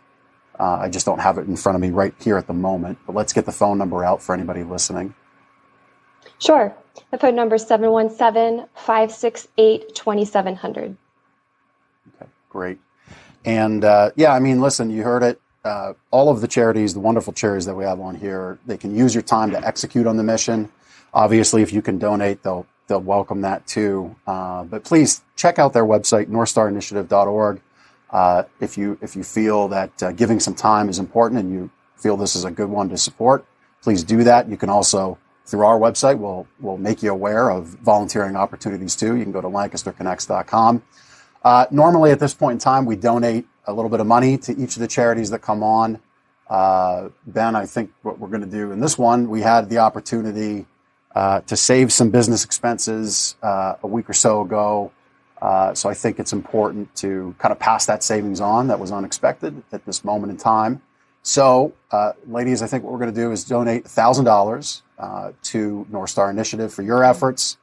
[0.58, 2.98] Uh, I just don't have it in front of me right here at the moment,
[3.06, 5.14] but let's get the phone number out for anybody listening.
[6.38, 6.74] Sure.
[7.10, 10.96] The phone number is 717 568 2700.
[12.16, 12.78] Okay, great.
[13.44, 15.40] And uh, yeah, I mean, listen, you heard it.
[15.64, 18.94] Uh, all of the charities, the wonderful charities that we have on here, they can
[18.94, 20.70] use your time to execute on the mission.
[21.14, 24.14] Obviously, if you can donate, they'll they'll welcome that too.
[24.26, 27.60] Uh, but please check out their website, NorthStarInitiative.org.
[28.10, 31.70] Uh, if you if you feel that uh, giving some time is important and you
[31.96, 33.46] feel this is a good one to support,
[33.82, 34.48] please do that.
[34.48, 39.16] You can also through our website, we'll we'll make you aware of volunteering opportunities too.
[39.16, 40.82] You can go to LancasterConnects.com.
[41.44, 44.52] Uh, normally, at this point in time, we donate a little bit of money to
[44.52, 46.00] each of the charities that come on.
[46.48, 49.78] Uh, ben, I think what we're going to do in this one, we had the
[49.78, 50.66] opportunity
[51.14, 54.92] uh, to save some business expenses uh, a week or so ago.
[55.40, 58.90] Uh, so I think it's important to kind of pass that savings on that was
[58.90, 60.80] unexpected at this moment in time.
[61.26, 65.86] So, uh, ladies, I think what we're going to do is donate $1,000 uh, to
[65.90, 67.56] North Star Initiative for your efforts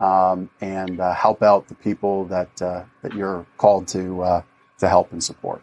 [0.00, 4.42] um, and uh, help out the people that, uh, that you're called to, uh,
[4.78, 5.62] to help and support.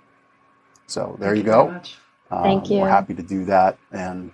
[0.85, 1.65] So, there Thank you you go.
[1.65, 1.81] very.
[2.29, 2.77] Um, Thank you.
[2.77, 3.79] We're happy to do that.
[3.91, 4.31] And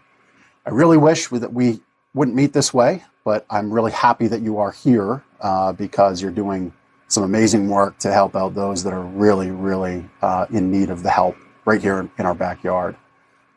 [0.66, 1.80] I really wish that we
[2.14, 6.30] wouldn't meet this way, but I'm really happy that you are here uh, because you're
[6.32, 6.74] doing
[7.08, 11.04] some amazing work to help out those that are really, really uh, in need of
[11.04, 12.96] the help right here in, in our backyard.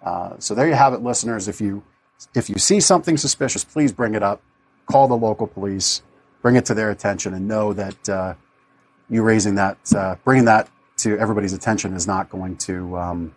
[0.02, 1.48] Uh, so there you have it, listeners.
[1.48, 1.82] If you
[2.34, 4.42] if you see something suspicious, please bring it up.
[4.86, 6.02] Call the local police,
[6.42, 8.34] bring it to their attention, and know that uh,
[9.08, 10.68] you raising that, uh, bringing that
[10.98, 13.34] to everybody's attention is not going to um,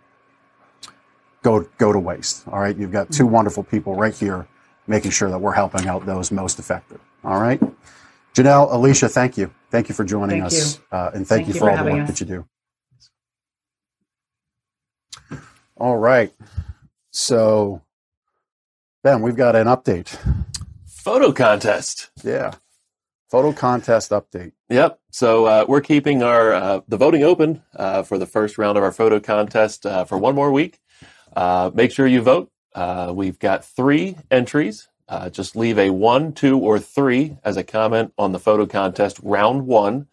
[1.42, 2.46] go go to waste.
[2.48, 4.46] All right, you've got two wonderful people right here
[4.86, 6.98] making sure that we're helping out those most affected.
[7.22, 7.62] All right,
[8.34, 11.54] Janelle, Alicia, thank you, thank you for joining Thank us, uh, and thank, Thank you
[11.54, 12.08] you for for all the work us.
[12.08, 12.46] that you do.
[15.76, 16.32] All right,
[17.10, 17.82] so
[19.02, 20.16] Ben, we've got an update.
[20.86, 22.10] Photo contest.
[22.22, 22.52] Yeah,
[23.30, 24.52] photo contest update.
[24.68, 25.00] Yep.
[25.10, 28.84] So uh, we're keeping our uh, the voting open uh, for the first round of
[28.84, 30.80] our photo contest uh, for one more week.
[31.36, 32.50] Uh, make sure you vote.
[32.74, 34.88] Uh, we've got three entries.
[35.08, 39.20] Uh, just leave a one, two, or three as a comment on the photo contest
[39.22, 40.06] round one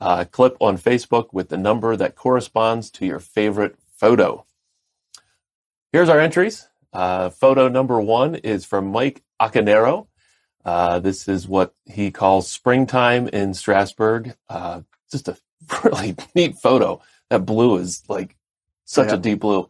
[0.00, 4.45] uh, clip on Facebook with the number that corresponds to your favorite photo.
[5.92, 6.68] Here's our entries.
[6.92, 10.06] Uh, photo number one is from Mike Acanero.
[10.64, 14.34] Uh, this is what he calls springtime in Strasburg.
[14.48, 15.36] Uh, just a
[15.84, 17.00] really neat photo.
[17.30, 18.36] That blue is like
[18.84, 19.14] such Yeah.
[19.14, 19.68] a deep blue.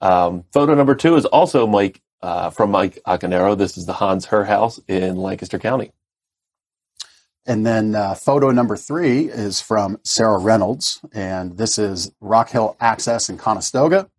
[0.00, 3.56] Um, photo number two is also Mike uh, from Mike Acanero.
[3.56, 5.92] This is the Hans Herr House in Lancaster County.
[7.46, 12.76] And then uh, photo number three is from Sarah Reynolds, and this is Rock Hill
[12.80, 14.10] Access in Conestoga.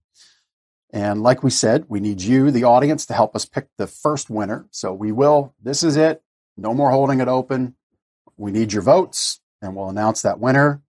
[0.92, 4.30] And like we said, we need you, the audience, to help us pick the first
[4.30, 4.68] winner.
[4.72, 6.24] So we will, this is it.
[6.58, 7.76] No more holding it open.
[8.38, 10.82] We need your votes, and we'll announce that winner.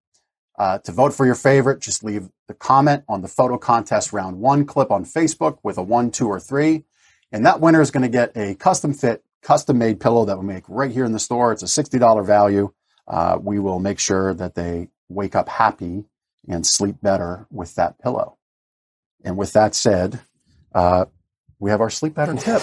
[0.58, 4.38] Uh, to vote for your favorite, just leave the comment on the photo contest round
[4.38, 6.84] one clip on Facebook with a one, two, or three.
[7.32, 10.44] And that winner is going to get a custom fit, custom made pillow that we
[10.44, 11.52] make right here in the store.
[11.52, 12.72] It's a $60 value.
[13.06, 16.04] Uh, we will make sure that they wake up happy
[16.48, 18.36] and sleep better with that pillow.
[19.24, 20.20] And with that said,
[20.74, 21.06] uh,
[21.58, 22.62] we have our sleep better tip.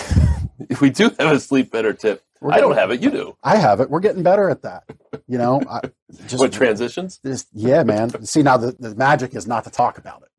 [0.70, 2.24] if We do have a sleep better tip.
[2.41, 3.01] We're I don't getting- have it.
[3.01, 3.38] You do.
[3.43, 3.89] I have it.
[3.89, 4.84] We're getting better at that.
[5.28, 5.82] You know, I,
[6.28, 7.20] just, what transitions?
[7.26, 8.24] just- yeah, man.
[8.26, 10.30] See, now the, the magic is not to talk about it.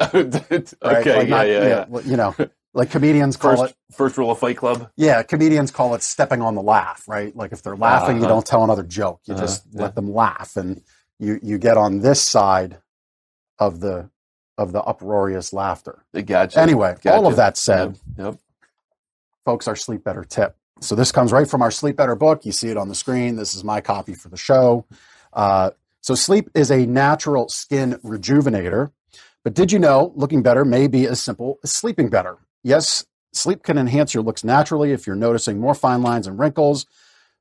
[0.14, 0.74] okay.
[0.82, 0.82] Right?
[0.82, 2.00] Like yeah, not- yeah, yeah.
[2.04, 2.34] You know,
[2.72, 3.76] like comedians call First, it.
[3.96, 4.90] first rule of Fight Club.
[4.96, 7.34] Yeah, comedians call it stepping on the laugh, right?
[7.36, 8.34] Like if they're laughing, you Uh-huh.
[8.34, 9.20] don't tell another joke.
[9.26, 9.82] You Uh-huh, just yeah.
[9.82, 10.82] let them laugh, and
[11.20, 12.78] you you get on this side
[13.60, 14.10] of the
[14.58, 16.04] of the uproarious laughter.
[16.12, 16.60] They got you.
[16.62, 18.26] Anyway, all of that said, Yep.
[18.26, 18.38] yep.
[19.44, 20.56] folks, our sleep better tip.
[20.80, 22.44] So this comes right from our sleep better book.
[22.44, 23.36] You see it on the screen.
[23.36, 24.84] This is my copy for the show.
[25.32, 28.90] Uh, so sleep is a natural skin rejuvenator,
[29.42, 32.38] But did you know looking better may be as simple as sleeping better?
[32.62, 36.86] Yes, sleep can enhance your looks naturally if you're noticing more fine lines and wrinkles.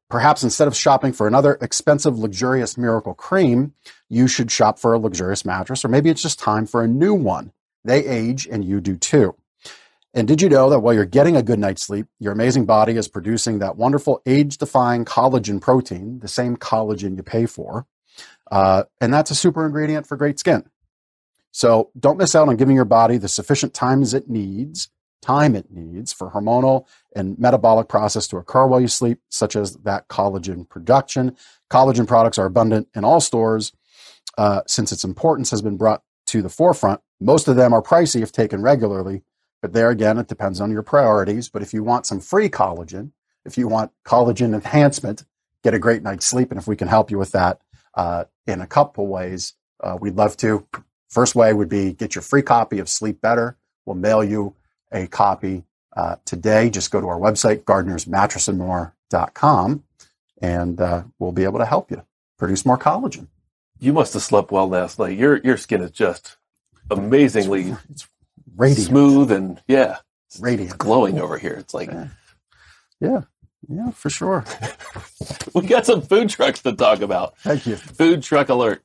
[0.10, 3.74] Perhaps instead of shopping for another expensive, luxurious miracle cream,
[4.10, 7.14] you should shop for a luxurious mattress, or maybe it's just time for a new
[7.14, 7.52] one.
[7.84, 9.36] They age and you do too.
[10.14, 12.96] And did you know that while you're getting a good night's sleep, your amazing body
[12.96, 17.88] is producing that wonderful age defying collagen protein, the same collagen you pay for?
[18.52, 20.70] Uh, and that's a super ingredient for great skin.
[21.52, 24.90] So don't miss out on giving your body the sufficient times it needs,
[25.24, 29.76] time it needs for hormonal and metabolic process to occur while you sleep, such as
[29.78, 31.36] that collagen production.
[31.72, 33.72] Collagen products are abundant in all stores.
[34.38, 38.22] Uh, since its importance has been brought to the forefront, most of them are pricey
[38.22, 39.24] if taken regularly.
[39.62, 41.50] But there again, it depends on your priorities.
[41.50, 43.12] But if you want some free collagen,
[43.46, 45.24] if you want collagen enhancement,
[45.64, 46.52] get a great night's sleep.
[46.52, 47.62] And if we can help you with that
[47.94, 50.68] uh, in a couple ways, uh, we'd love to.
[51.10, 53.58] First way would be get your free copy of Sleep Better.
[53.86, 54.56] We'll mail you
[54.94, 55.64] a copy
[55.98, 56.70] uh, today.
[56.70, 59.84] Just go to our website, gardnersmattressandmore.com,
[60.42, 62.04] and uh, we'll be able to help you
[62.38, 63.28] produce more collagen.
[63.80, 65.18] You must have slept well last night.
[65.18, 66.38] Your your skin is just
[66.90, 68.08] amazingly It's
[68.56, 68.88] radiant.
[68.88, 69.98] smooth and yeah,
[70.30, 70.78] it's Radiant.
[70.78, 71.54] glowing over here.
[71.54, 72.08] It's like Yeah.
[73.00, 73.22] Yeah,
[73.68, 74.46] yeah, for sure.
[75.54, 77.38] we got some food trucks to talk about.
[77.40, 77.76] Thank you.
[77.76, 78.82] Food truck alert.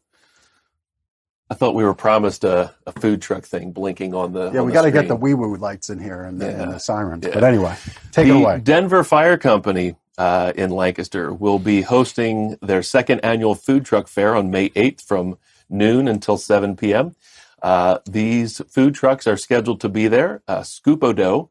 [1.51, 4.51] I thought we were promised a, a food truck thing blinking on the.
[4.53, 6.72] Yeah, on we got to get the wee woo lights in here and the, and
[6.72, 7.24] the sirens.
[7.24, 7.34] Yeah.
[7.34, 7.74] But anyway,
[8.12, 8.61] take the it away.
[8.61, 14.34] Denver Fire Company uh, in Lancaster will be hosting their second annual food truck fair
[14.34, 15.38] on May 8th from
[15.70, 17.14] noon until 7 p.m.
[17.62, 20.42] Uh, these food trucks are scheduled to be there.
[20.46, 21.51] Uh, Scupo Dough,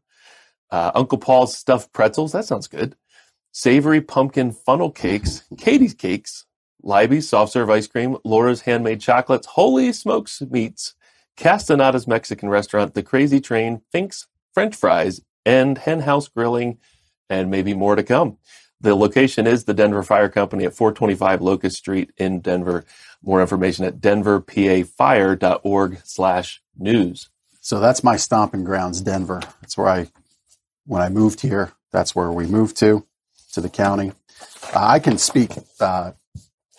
[0.69, 2.95] uh, Uncle Paul's stuffed pretzels, that sounds good.
[3.51, 6.45] Savory pumpkin funnel cakes, Katie's cakes,
[6.83, 10.93] Libby's soft serve ice cream, Laura's handmade chocolates, Holy Smokes meats,
[11.37, 16.77] Castaneda's Mexican restaurant, The Crazy Train, Fink's French fries, and Hen House Grilling,
[17.29, 18.37] and maybe more to come.
[18.79, 22.85] The location is the Denver Fire Company at 425 Locust Street in Denver.
[23.23, 27.29] More information at denverpafire.org slash news.
[27.59, 29.41] So that's my stomping grounds, Denver.
[29.61, 30.07] That's where I,
[30.85, 33.05] when I moved here, that's where we moved to,
[33.53, 34.11] to the county.
[34.73, 36.11] Uh, I can speak uh,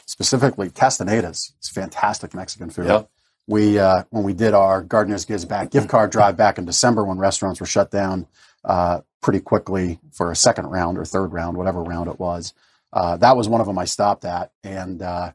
[0.09, 1.53] specifically Castaneda's.
[1.59, 2.87] It's fantastic Mexican food.
[2.87, 3.03] Yeah.
[3.47, 7.05] We uh, when we did our Gardner's Gives Back gift card drive back in December
[7.05, 8.27] when restaurants were shut down
[8.65, 12.53] uh, pretty quickly for a second round or third round, whatever round it was.
[12.93, 15.33] Uh, that was one of them I stopped at, and uh,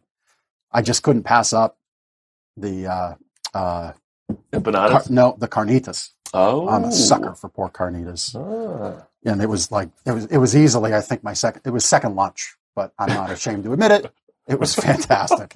[0.72, 1.78] I just couldn't pass up
[2.58, 3.14] the uh,
[3.56, 3.94] uh,
[4.52, 4.90] Empanadas?
[4.92, 6.12] car- no the carnitas.
[6.34, 6.68] oh.
[6.68, 9.06] I'm a sucker for pork carnitas, Ah.
[9.26, 11.84] and it was like it was it was easily I think my second it was
[11.86, 14.14] second lunch, but I'm not ashamed to admit it.
[14.48, 15.54] It was fantastic.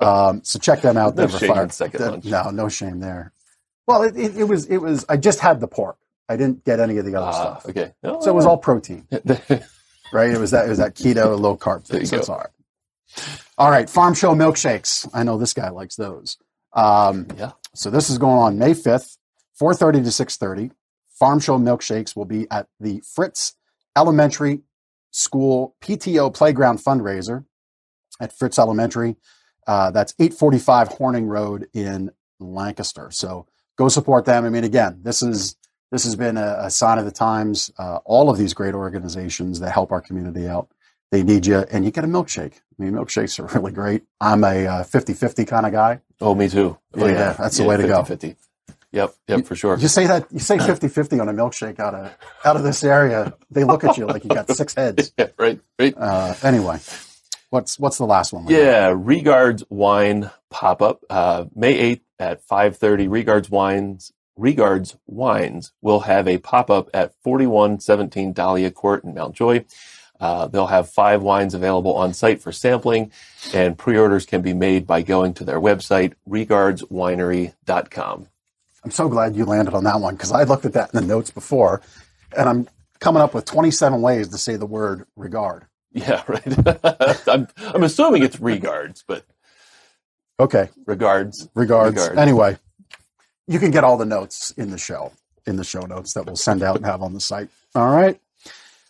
[0.00, 1.16] um, so check them out.
[1.16, 1.62] No Denver shame Fire.
[1.64, 2.24] in second The- lunch.
[2.24, 3.32] No, no shame there.
[3.86, 5.96] Well, it, it, it was it was I just had the pork.
[6.28, 7.66] I didn't get any of the other Ah, stuff.
[7.68, 7.92] okay.
[8.04, 9.06] So it was all protein,
[10.12, 10.30] right.
[10.30, 12.06] It was that it was that keto low carb thing.
[12.06, 12.20] So go.
[12.20, 12.48] it's all right.
[13.58, 15.08] All right, farm show milkshakes.
[15.12, 16.38] I know this guy likes those.
[16.72, 17.52] Um, Yeah.
[17.74, 19.18] So this is going on May fifth,
[19.54, 20.70] four thirty to six thirty.
[21.18, 23.54] Farm show milkshakes will be at the Fritz
[23.96, 24.60] Elementary
[25.10, 27.44] School PTO Playground fundraiser
[28.20, 29.16] at Fritz Elementary.
[29.66, 32.10] Uh, that's eight forty five Horning Road in
[32.40, 33.10] Lancaster.
[33.10, 33.46] So
[33.76, 34.44] go support them.
[34.44, 35.56] I mean, again, this is
[35.90, 37.70] this has been a, a sign of the times.
[37.78, 40.68] Uh, all of these great organizations that help our community out,
[41.10, 42.54] they need you, and you get a milkshake.
[42.54, 44.02] I mean, milkshakes are really great.
[44.20, 46.00] I'm a uh, 50-50 kind of guy.
[46.20, 46.78] Oh, me too.
[46.94, 48.02] Oh, Yeah, that's the way to go.
[48.02, 48.36] 50.
[48.92, 49.78] Yep, yep, for sure.
[49.78, 53.34] You say that you say 50-50 on a milkshake out of out of this area,
[53.50, 55.12] they look at you like you got six heads.
[55.18, 55.94] Yeah, right, right.
[55.96, 56.78] Uh, anyway,
[57.52, 58.46] what's what's the last one?
[58.48, 63.06] Yeah, Regards Wine pop up uh, May eighth at five thirty.
[63.06, 69.04] Regards Wines, Regards Wines will have a pop up at forty one seventeen Dahlia Court
[69.04, 69.64] in Mount Joy.
[70.18, 73.10] Uh, they'll have five wines available on site for sampling,
[73.52, 78.28] and pre-orders can be made by going to their website regardswinery.com.
[78.84, 81.06] I'm so glad you landed on that one because I looked at that in the
[81.06, 81.82] notes before,
[82.36, 82.68] and I'm
[83.00, 85.66] coming up with 27 ways to say the word regard.
[85.92, 87.28] Yeah, right.
[87.28, 89.24] I'm, I'm assuming it's Regards, but
[90.40, 91.48] Okay, regards.
[91.54, 91.94] regards.
[91.96, 92.18] Regards.
[92.18, 92.56] Anyway,
[93.46, 95.12] you can get all the notes in the show,
[95.46, 97.48] in the show notes that we'll send out and have on the site.
[97.74, 98.20] All right.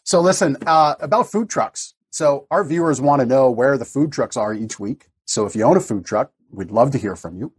[0.05, 1.95] So listen, uh, about food trucks.
[2.11, 5.09] So our viewers want to know where the food trucks are each week.
[5.27, 7.53] So if you own a food truck, we'd love to hear from you.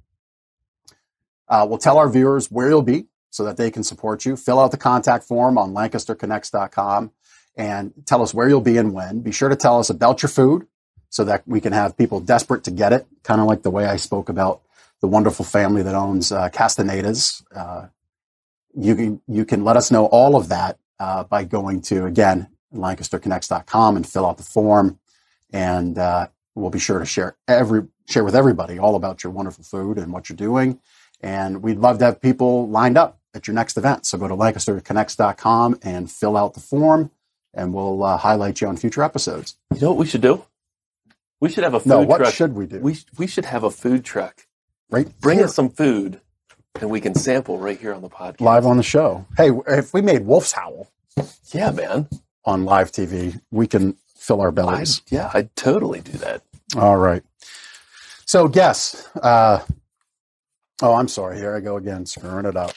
[1.48, 4.36] Uh, we'll tell our viewers where you'll be so that they can support you.
[4.36, 7.12] Fill out the contact form on lancasterconnects.com
[7.56, 9.22] and tell us where you'll be and when.
[9.22, 10.68] Be sure to tell us about your food
[11.10, 13.86] so that we can have people desperate to get it, kind of like the way
[13.86, 14.62] I spoke about
[15.02, 17.44] the wonderful family that owns uh, Castaneda's.
[17.56, 17.88] Uh,
[18.76, 22.48] you can you can let us know all of that uh, by going to again
[22.74, 24.98] lancasterconnects.com and fill out the form,
[25.52, 29.64] and uh, we'll be sure to share every share with everybody all about your wonderful
[29.64, 30.80] food and what you're doing.
[31.22, 34.06] And we'd love to have people lined up at your next event.
[34.06, 37.12] So go to lancasterconnects.com and fill out the form,
[37.54, 39.58] and we'll uh, highlight you on future episodes.
[39.74, 40.44] You know what we should do?
[41.40, 42.34] We should have a food No, what truck.
[42.34, 42.80] should we do?
[42.80, 44.48] we we should have a food truck.
[44.90, 46.22] right, Bring here, us some food,
[46.80, 48.42] and we can sample right here on the podcast.
[48.42, 49.26] live on the show.
[49.38, 50.88] Hey, if we made Wolf's Howl
[51.52, 52.08] Yeah, man.
[52.46, 55.02] on live TV, we can fill our I'd, bellies.
[55.10, 56.44] yeah, I'd totally do that.
[56.78, 57.24] All right.
[58.26, 59.08] So, guess.
[59.22, 59.60] Uh,
[60.82, 61.38] oh, I'm sorry.
[61.38, 62.72] Here I go again, screwing it up.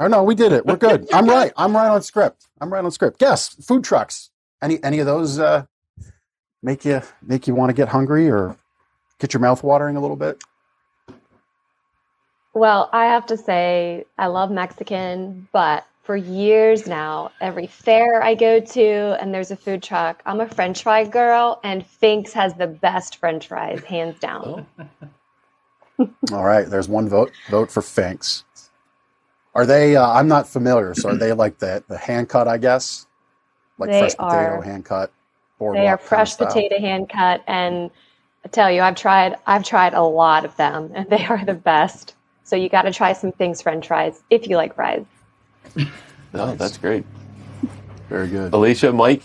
[0.00, 0.64] Oh no, we did it.
[0.64, 1.08] We're good.
[1.12, 1.52] I'm right.
[1.56, 2.46] I'm right on script.
[2.60, 3.20] I'm right on script.
[3.20, 4.30] Yes, food trucks.
[4.62, 5.64] Any any of those uh,
[6.62, 8.56] make you make you want to get hungry or
[9.18, 10.42] get your mouth watering a little bit?
[12.54, 18.34] Well, I have to say, I love Mexican, but for years now, every fair I
[18.34, 18.82] go to
[19.20, 23.16] and there's a food truck, I'm a French fry girl, and Fink's has the best
[23.16, 24.66] French fries, hands down.
[24.78, 24.86] Oh,
[26.32, 26.68] All right.
[26.68, 27.32] There's one vote.
[27.50, 28.44] Vote for Finks.
[29.58, 29.96] Are they?
[29.96, 30.94] Uh, I'm not familiar.
[30.94, 32.46] So are they like the the hand cut?
[32.46, 33.08] I guess
[33.76, 35.10] like They fresh potato hand cut.
[35.10, 37.90] They are boardwalk kind of fresh potato hand cut, and
[38.44, 41.54] I tell you, I've tried, I've tried a lot of them, and they are the
[41.54, 42.14] best.
[42.44, 45.04] So you got to try some Fink's French fries if you like fries.
[46.32, 47.04] no, that's great.
[48.08, 48.52] Very good.
[48.54, 49.24] Alicia, Mike.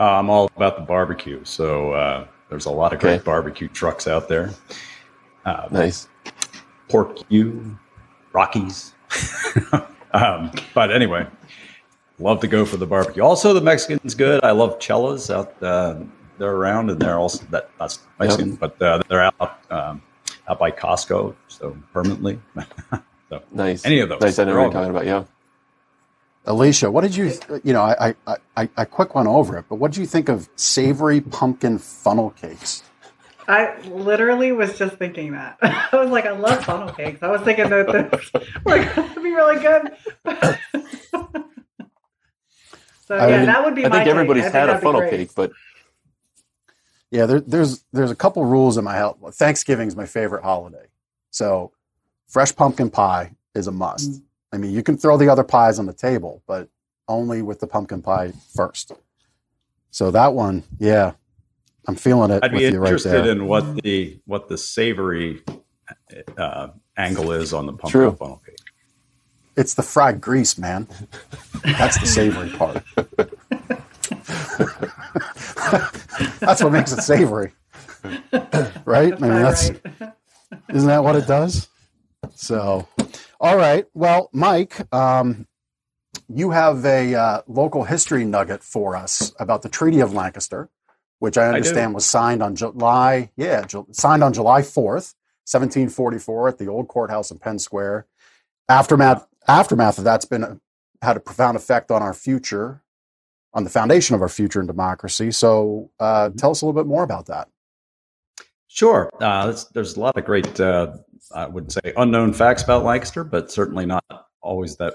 [0.00, 1.44] Uh, I'm all about the barbecue.
[1.44, 3.24] So uh, there's a lot of great Okay.
[3.24, 4.50] barbecue trucks out there.
[5.44, 6.08] Uh, Nice.
[6.88, 7.78] Pork U,
[8.32, 8.92] Rockies.
[10.12, 11.26] um, but anyway,
[12.18, 13.22] love to go for the barbecue.
[13.22, 14.42] Also, the Mexican's good.
[14.42, 15.60] I love Chella's out.
[15.62, 15.96] Uh,
[16.38, 20.02] they're around, and they're also that that's Mexican, but uh, they're out um,
[20.48, 22.40] out by Costco, so permanently.
[23.28, 23.84] so Nice.
[23.84, 24.20] Any of those.
[24.20, 24.38] Nice.
[24.38, 25.06] I know They're what you're talking about.
[25.06, 25.24] Yeah.
[26.44, 29.76] Alicia, what did you, you know, I, I, I, I quick went over it, but
[29.76, 32.82] what did you think of savory pumpkin funnel cakes?
[33.52, 35.58] I literally was just thinking that.
[35.62, 37.22] I was like, I love funnel cakes.
[37.22, 38.30] I was thinking that this
[38.64, 39.92] like would be really good.
[43.06, 43.84] so I yeah, mean, that would be.
[43.84, 44.10] I my think take.
[44.10, 45.52] everybody's I think had a funnel cake, but
[47.10, 49.18] Yeah, there, there's, there's a couple rules in my house.
[49.32, 50.86] Thanksgiving is my favorite holiday.
[51.30, 51.72] So
[52.28, 54.12] fresh pumpkin pie is a must.
[54.12, 54.22] Mm.
[54.54, 56.70] I mean, you can throw the other pies on the table, but
[57.06, 58.92] only with the pumpkin pie first.
[59.90, 61.12] So that one, yeah,
[61.88, 63.32] I'm feeling it I'd with be you right interested there.
[63.32, 65.42] in what the what the savory
[66.36, 68.12] uh, angle is on the pumpkin True.
[68.12, 68.56] funnel cake.
[69.56, 70.86] It's the fried grease, man.
[71.64, 72.84] That's the savory part.
[76.40, 77.52] that's what makes it savory,
[78.84, 79.12] right?
[79.14, 80.12] I mean, that's Right.
[80.72, 81.68] isn't that what it does?
[82.34, 82.88] So,
[83.40, 83.86] all right.
[83.94, 85.46] Well, Mike, um,
[86.28, 90.70] you have a uh, local history nugget for us about the Treaty of Lancaster,
[91.22, 95.14] which I understand was signed on July, yeah, Ju- signed on July fourth,
[95.44, 98.06] seventeen forty-four, at the old courthouse in Penn Square.
[98.68, 100.60] Aftermath, aftermath of that's been a,
[101.00, 102.82] had a profound effect on our future,
[103.54, 105.30] on the foundation of our future in democracy.
[105.30, 106.38] So, uh, Mm-hmm.
[106.38, 107.48] tell us a little bit more about that.
[108.66, 109.08] Sure.
[109.20, 110.92] Uh, there's, there's a lot of great, uh,
[111.32, 114.04] I would say, unknown facts about Lancaster, but certainly not
[114.40, 114.94] always that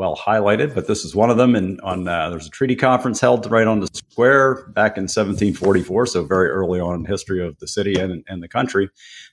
[0.00, 0.74] well highlighted.
[0.74, 1.54] But this is one of them.
[1.54, 6.06] And on uh, there's a treaty conference held right on the square back in 1744,
[6.06, 8.88] so very early on in history of the city and, and the country.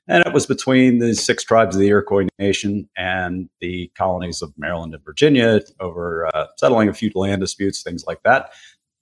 [0.09, 4.53] And it was between the six tribes of the Iroquois Nation and the colonies of
[4.57, 8.51] Maryland and Virginia over uh, settling a few land disputes, things like that.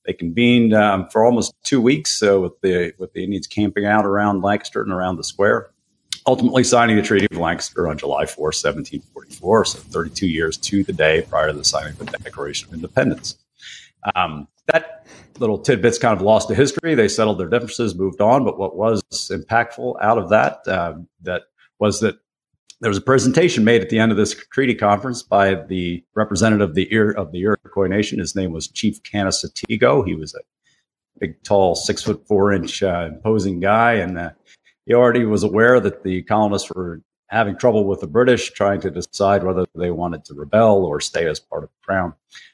[0.06, 4.06] They convened um, for almost two weeks, so with the with the Indians camping out
[4.06, 5.72] around Lancaster and around the square,
[6.28, 10.94] ultimately signing the Treaty of Lancaster on July 4, 1744, so 32 years to the
[10.94, 13.38] day prior to the signing of the Declaration of Independence.
[14.16, 15.06] Um, that
[15.40, 16.96] little tidbit's kind of lost to history.
[16.96, 21.44] They settled their differences, moved on, but what was impactful out of that um, that
[21.80, 22.18] was that
[22.82, 26.70] there was a presentation made at the end of this treaty conference by the representative
[26.70, 28.20] of the, of the Iroquois Nation.
[28.20, 30.06] His name was Chief Canasatego.
[30.06, 30.40] He was a
[31.20, 34.30] big, tall, six foot four inch uh, imposing guy, and uh,
[34.86, 38.92] he already was aware that the colonists were having trouble with the British, trying to
[38.92, 42.14] decide whether they wanted to rebel or stay as part of the crown.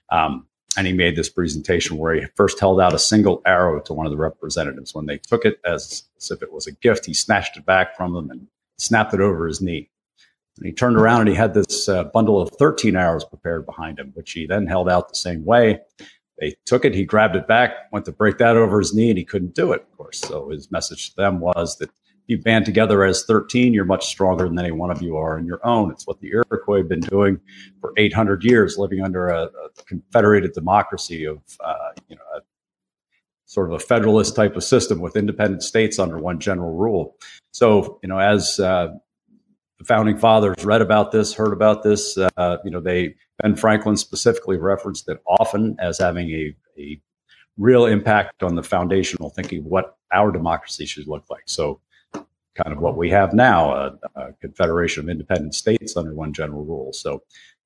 [0.09, 3.93] Um, and he made this presentation where he first held out a single arrow to
[3.93, 4.95] one of the representatives.
[4.95, 7.97] When they took it as, as if it was a gift, he snatched it back
[7.97, 9.89] from them and snapped it over his knee.
[10.57, 13.99] And he turned around and he had this uh, bundle of 13 arrows prepared behind
[13.99, 15.81] him, which he then held out the same way.
[16.39, 19.17] They took it, he grabbed it back, went to break that over his knee, and
[19.17, 20.19] he couldn't do it, of course.
[20.19, 21.91] So his message to them was that
[22.31, 25.45] you band together as 13, you're much stronger than any one of you are on
[25.45, 25.91] your own.
[25.91, 27.39] It's what the Iroquois have been doing
[27.81, 32.41] for 800 years, living under a, a confederated democracy of, uh, you know, a,
[33.45, 37.17] sort of a federalist type of system with independent states under one general rule.
[37.51, 38.93] So, you know, as uh,
[39.77, 43.97] the founding fathers read about this, heard about this, uh, you know, they Ben Franklin
[43.97, 47.01] specifically referenced it often as having a, a
[47.57, 51.43] real impact on the foundational thinking of what our democracy should look like.
[51.47, 51.81] So
[52.55, 56.65] kind of what we have now a, a, confederation of independent states under one general
[56.65, 56.93] rule.
[56.93, 57.23] So,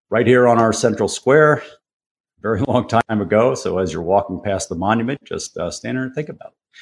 [0.10, 1.64] right here on our central square,
[2.42, 3.56] very long time ago.
[3.56, 6.80] So, as you're walking past the monument, just uh, stand there and think about it.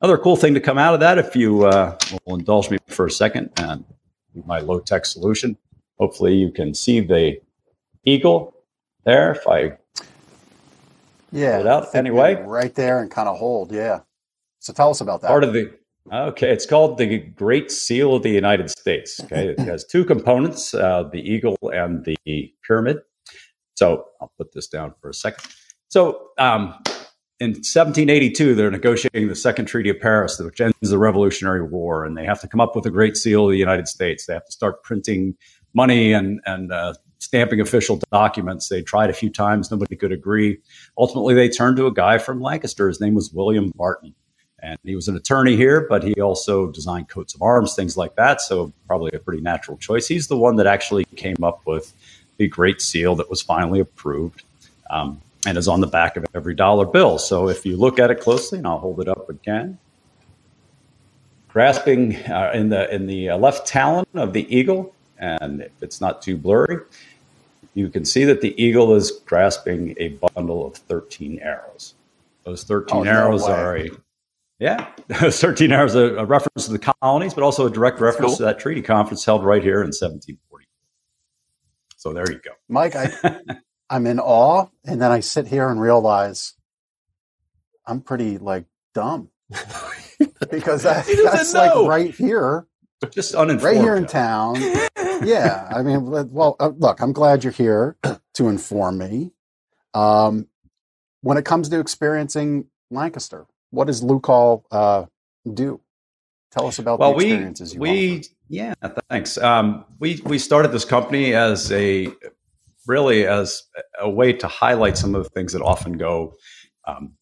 [0.00, 3.06] Another cool thing to come out of that, if you uh, will indulge me for
[3.06, 3.84] a second, and
[4.44, 5.56] my low tech solution.
[5.98, 7.40] Hopefully, you can see the
[8.04, 8.54] eagle
[9.04, 9.32] there.
[9.32, 9.78] If I
[11.32, 13.72] yeah, it out anyway, right there and kind of hold.
[13.72, 14.00] Yeah.
[14.58, 15.28] So tell us about that.
[15.28, 15.72] Part of the
[16.12, 19.20] Okay, it's called the Great Seal of the United States.
[19.24, 22.98] Okay, it has two components: uh, the eagle and the pyramid.
[23.74, 25.44] So I'll put this down for a second.
[25.88, 26.74] So um,
[27.40, 32.16] in 1782, they're negotiating the Second Treaty of Paris, which ends the Revolutionary War, and
[32.16, 34.26] they have to come up with a Great Seal of the United States.
[34.26, 35.34] They have to start printing
[35.74, 38.68] money and and uh, stamping official documents.
[38.68, 40.58] They tried a few times, nobody could agree.
[40.96, 42.86] Ultimately, they turned to a guy from Lancaster.
[42.86, 44.14] His name was William Barton
[44.66, 48.16] and he was an attorney here, but he also designed coats of arms, things like
[48.16, 48.40] that.
[48.40, 50.08] So, probably a pretty natural choice.
[50.08, 51.92] He's the one that actually came up with
[52.36, 54.42] the Great Seal that was finally approved
[54.90, 57.18] um, and is on the back of every dollar bill.
[57.18, 59.78] So, if you look at it closely, and I'll hold it up again,
[61.48, 66.00] grasping uh, in the in the uh, left talon of the eagle, and if it's
[66.00, 66.78] not too blurry,
[67.74, 71.94] you can see that the eagle is grasping a bundle of 13 arrows.
[72.42, 73.90] Those 13 oh, arrows no are a
[74.58, 78.36] yeah, 13 hours, a, a, reference to the colonies, but also a direct reference cool.
[78.38, 80.66] to that treaty conference held right here in 1740.
[81.96, 82.52] So there you go.
[82.68, 83.40] Mike, I,
[83.90, 84.66] I'm in awe.
[84.84, 86.54] And then I sit here and realize
[87.86, 89.30] I'm pretty like dumb
[90.50, 91.82] because that, that's know.
[91.82, 92.66] like right here.
[93.10, 93.76] Just uninformed.
[93.76, 94.56] Right here in town.
[95.22, 95.70] yeah.
[95.70, 97.96] I mean, well, uh, look, I'm glad you're here
[98.34, 99.32] to inform me.
[99.92, 100.48] Um,
[101.20, 103.46] when it comes to experiencing Lancaster,
[103.76, 105.04] what does Lokal uh,
[105.52, 105.80] do?
[106.50, 108.72] Tell us about well, the experiences we, we yeah,
[109.10, 109.36] thanks.
[109.36, 112.08] Um, we we started this company as a
[112.86, 113.64] really as
[114.00, 116.34] a way to highlight some of the things that often go
[116.86, 117.12] um,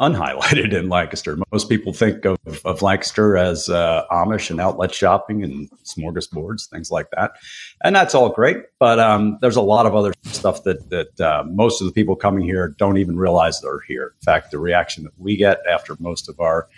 [0.00, 1.38] unhighlighted in Lancaster.
[1.52, 6.90] Most people think of, of Lancaster as uh, Amish and outlet shopping and smorgasbords, things
[6.90, 7.32] like that,
[7.82, 8.58] and that's all great.
[8.78, 12.16] But um, there's a lot of other stuff that that uh, most of the people
[12.16, 14.14] coming here don't even realize they're here.
[14.20, 16.68] In fact, the reaction that we get after most of our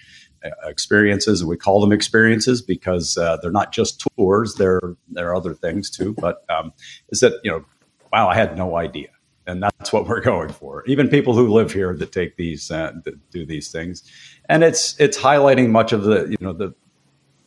[0.44, 5.34] uh, experiences, and we call them experiences because uh, they're not just tours; they're they're
[5.34, 6.14] other things too.
[6.18, 6.72] But um,
[7.10, 7.64] is that you know,
[8.12, 9.08] wow, I had no idea
[9.46, 10.84] and that's what we're going for.
[10.86, 14.02] Even people who live here that take these uh, that do these things,
[14.48, 16.74] and it's it's highlighting much of the you know the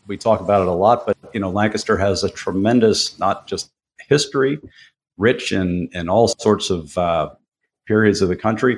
[0.08, 3.72] we talk about it a lot, but you know Lancaster has a tremendous not just
[4.08, 4.60] history,
[5.18, 7.30] rich in in all sorts of uh,
[7.86, 8.78] periods of the country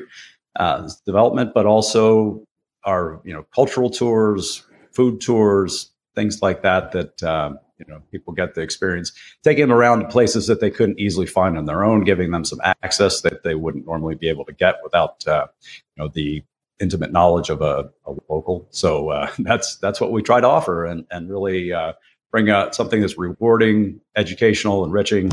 [0.57, 2.43] uh, development, but also
[2.85, 7.53] our you know cultural tours, food tours, things like that that uh,
[7.87, 9.11] you know people get the experience
[9.43, 12.45] taking them around to places that they couldn't easily find on their own giving them
[12.45, 15.47] some access that they wouldn't normally be able to get without uh,
[15.95, 16.43] you know the
[16.81, 18.67] intimate knowledge of a, a local.
[18.71, 21.93] So uh, that's that's what we try to offer and and really uh,
[22.31, 25.31] bring out something that's rewarding educational enriching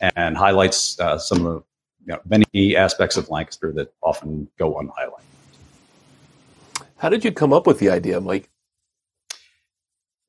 [0.00, 1.64] and highlights uh, some of
[2.06, 5.24] you know, many aspects of lancaster that often go unhighlighted.
[6.96, 8.20] How did you come up with the idea?
[8.20, 8.50] Mike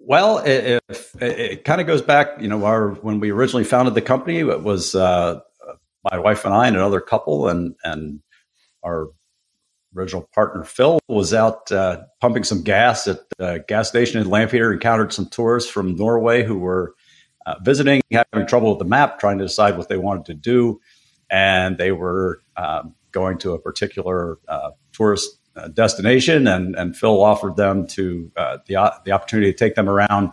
[0.03, 3.93] well, it, it, it kind of goes back, you know, our when we originally founded
[3.93, 5.39] the company, it was uh,
[6.09, 8.21] my wife and I and another couple, and and
[8.83, 9.07] our
[9.95, 14.73] original partner Phil was out uh, pumping some gas at a gas station in Lampeter.
[14.73, 16.95] Encountered some tourists from Norway who were
[17.45, 20.79] uh, visiting, having trouble with the map, trying to decide what they wanted to do,
[21.29, 27.21] and they were um, going to a particular uh, tourist uh, destination, and and Phil
[27.21, 30.31] offered them to uh, the uh, the opportunity to take them around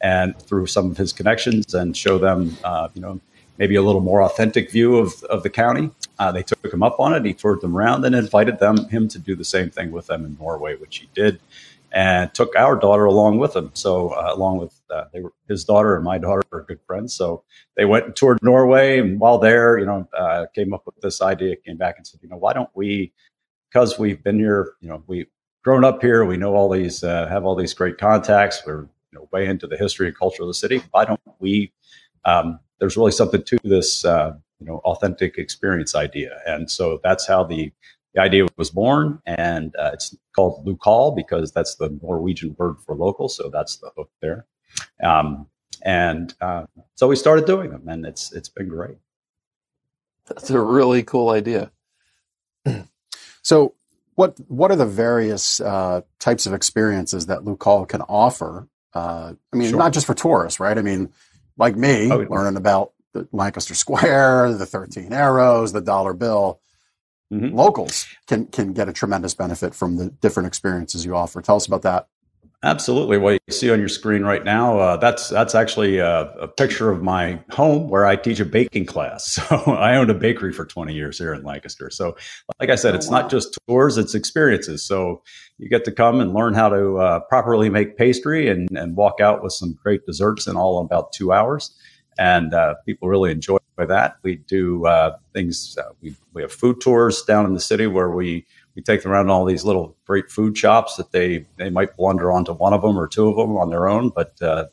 [0.00, 3.18] and through some of his connections and show them, uh, you know,
[3.56, 5.90] maybe a little more authentic view of of the county.
[6.18, 7.24] Uh, they took him up on it.
[7.24, 10.24] He toured them around and invited them him to do the same thing with them
[10.26, 11.40] in Norway, which he did,
[11.90, 13.70] and took our daughter along with him.
[13.72, 14.78] So along with
[15.12, 17.14] they were his daughter and my daughter are good friends.
[17.14, 17.42] So
[17.74, 20.06] they went and toured Norway, and while there, you know,
[20.54, 21.56] came up with this idea.
[21.56, 23.12] Came back and said, you know, why don't we
[23.70, 25.26] because we've been here, you know, we've
[25.62, 26.24] grown up here.
[26.24, 28.62] We know all these, uh, have all these great contacts.
[28.66, 30.82] We're you know way into the history and culture of the city.
[30.90, 31.72] Why don't we?
[32.24, 37.26] Um, there's really something to this uh, you know authentic experience idea, and so that's
[37.26, 37.72] how the
[38.14, 42.94] the idea was born, and uh, it's called Lokal because that's the Norwegian word for
[42.94, 43.28] local.
[43.28, 44.46] So that's the hook there.
[45.02, 45.46] Um,
[45.82, 48.98] and uh, so we started doing them, and it's it's been great.
[50.26, 51.70] That's a really cool idea.
[53.48, 53.74] So,
[54.16, 58.68] what what are the various uh, types of experiences that Lokal can offer?
[58.94, 59.78] Uh, I mean, Sure.
[59.78, 60.76] not just for tourists, right?
[60.76, 61.08] I mean,
[61.56, 66.60] like me, Oh, learning about the Lancaster Square, the Thirteen Arrows, the dollar bill.
[67.32, 67.54] Mhm.
[67.54, 71.40] Locals can can get a tremendous benefit from the different experiences you offer.
[71.40, 72.06] Tell us about that.
[72.64, 73.18] Absolutely.
[73.18, 76.90] What you see on your screen right now, uh, that's that's actually a, a picture
[76.90, 79.38] of my home where I teach a baking class.
[79.48, 81.88] So I owned a bakery for 20 years here in Lancaster.
[81.90, 82.16] So,
[82.58, 83.20] like I said, Oh, it's wow.
[83.20, 84.84] not just tours; it's experiences.
[84.84, 85.22] So
[85.58, 89.20] you get to come and learn how to uh, properly make pastry and and walk
[89.20, 91.72] out with some great desserts in all in about two hours.
[92.18, 94.16] And uh, people really enjoy that.
[94.24, 95.76] We do uh, things.
[95.78, 98.44] Uh, we we have food tours down in the city where we
[98.78, 102.30] we take them around all these little great food shops that they they might blunder
[102.30, 104.66] onto one of them or two of them on their own, but uh,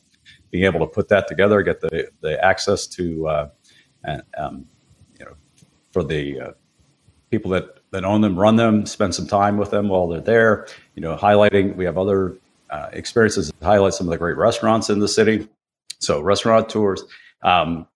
[0.51, 3.49] being able to put that together, get the the access to, uh,
[4.03, 4.67] and, um,
[5.19, 5.33] you know,
[5.91, 6.51] for the uh,
[7.31, 10.67] people that that own them, run them, spend some time with them while they're there.
[10.93, 11.75] You know, highlighting.
[11.75, 12.37] We have other
[12.69, 15.49] uh, experiences that highlight some of the great restaurants in the city.
[15.97, 17.03] So restaurant tours.
[17.41, 17.87] Um,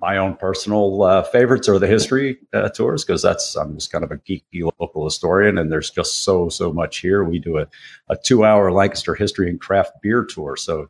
[0.00, 4.04] my own personal uh, favorites are the history uh, tours because that's I'm just kind
[4.04, 7.24] of a geeky local historian, and there's just so so much here.
[7.24, 7.66] We do a,
[8.08, 10.88] a two hour Lancaster history and craft beer tour, so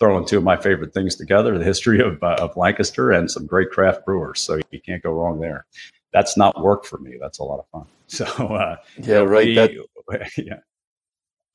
[0.00, 3.46] throwing two of my favorite things together: the history of uh, of Lancaster and some
[3.46, 4.40] great craft brewers.
[4.40, 5.66] So you can't go wrong there.
[6.12, 7.16] That's not work for me.
[7.20, 7.86] That's a lot of fun.
[8.08, 9.46] So uh, Yeah, right.
[9.46, 9.70] we- That,
[10.36, 10.58] yeah.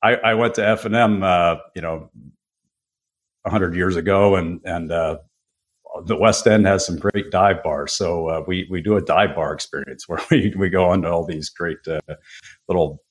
[0.02, 2.10] I, I went to F and M, uh, you know,
[3.44, 5.18] a hundred years ago, and and uh,
[6.04, 7.92] the West End has some great dive bars.
[7.92, 11.24] So uh, we we do a dive bar experience where we we go into all
[11.24, 12.00] these great uh,
[12.68, 13.02] little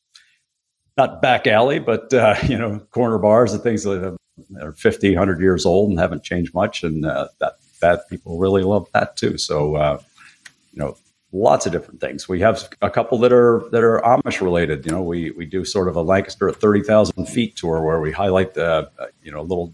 [0.97, 4.17] not back alley, but uh, you know corner bars and things that
[4.61, 8.63] are 50, 100 years old and haven't changed much, and uh, that that people really
[8.63, 9.37] love that too.
[9.37, 10.01] So uh,
[10.71, 10.97] you know
[11.31, 12.27] lots of different things.
[12.27, 14.85] We have a couple that are that are Amish related.
[14.85, 17.99] You know, we we do sort of a Lancaster at thirty thousand feet tour where
[17.99, 19.73] we highlight the uh, you know little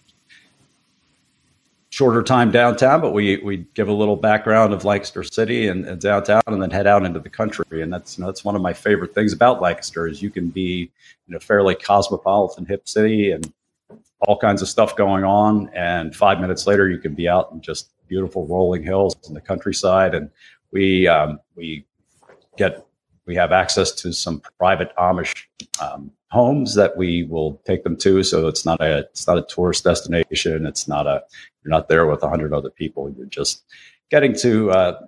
[1.94, 6.02] shorter time downtown, but we we give a little background of Lancaster City and, and
[6.02, 7.84] downtown, and then head out into the country.
[7.84, 10.50] And that's you know that's one of my favorite things about Lancaster is you can
[10.50, 10.92] be
[11.28, 13.54] you know fairly cosmopolitan hip city and
[14.22, 17.62] all kinds of stuff going on, and five minutes later you can be out in
[17.62, 20.32] just beautiful rolling hills in the countryside and
[20.72, 21.86] we um, we
[22.58, 22.86] get
[23.28, 25.44] we have access to some private Amish
[25.80, 28.24] um, homes that we will take them to.
[28.24, 30.66] So it's not a it's not a tourist destination.
[30.66, 31.24] It's not a
[31.64, 33.14] you're not there with a hundred other people.
[33.16, 33.64] You're just
[34.10, 35.00] getting to uh,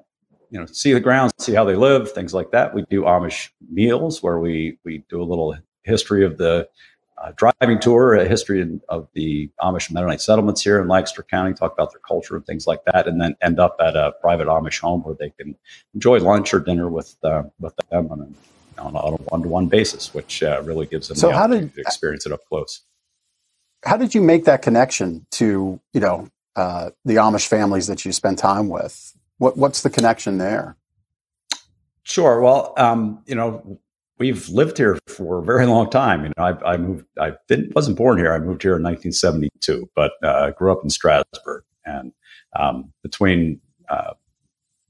[0.51, 2.73] you know see the grounds, see how they live, things like that.
[2.73, 6.69] We do Amish meals where we we do a little history of the
[7.17, 11.73] uh, driving tour, a history of the Amish Mennonite settlements here in Lancaster County, talk
[11.73, 14.79] about their culture and things like that, and then end up at a private Amish
[14.79, 15.55] home where they can
[15.95, 18.35] enjoy lunch or dinner with uh, with them on
[18.77, 21.73] on a one to one basis, which uh, really gives them So the how did-
[21.75, 22.81] to experience it up close.
[23.83, 28.11] How did you make that connection to you know uh, the Amish families that you
[28.11, 29.15] spend time with?
[29.37, 30.77] What what's the connection there?
[32.03, 32.39] Sure.
[32.39, 33.79] Well, um, you know,
[34.19, 36.23] we've lived here for a very long time.
[36.23, 37.05] You know, I, I moved.
[37.19, 38.33] I didn't wasn't born here.
[38.33, 41.63] I moved here in 1972, but uh, grew up in Strasburg.
[41.85, 42.11] And
[42.59, 43.59] um, between
[43.89, 44.13] uh,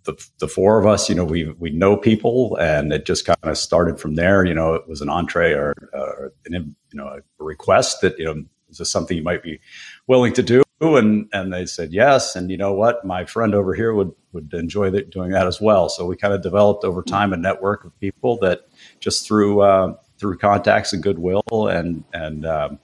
[0.06, 3.38] the the four of us, you know, we we know people, and it just kind
[3.44, 4.46] of started from there.
[4.46, 8.26] You know, it was an entree or, or an, you know a request that you
[8.26, 9.60] know is this something you might be
[10.08, 10.64] willing to do?
[10.82, 12.36] And and they said yes.
[12.36, 15.62] And you know what, my friend over here would would enjoy that, doing that as
[15.62, 15.90] well.
[15.90, 18.68] So we kind of developed over time a network of people that
[19.00, 22.80] just through uh, through contacts and goodwill and and um,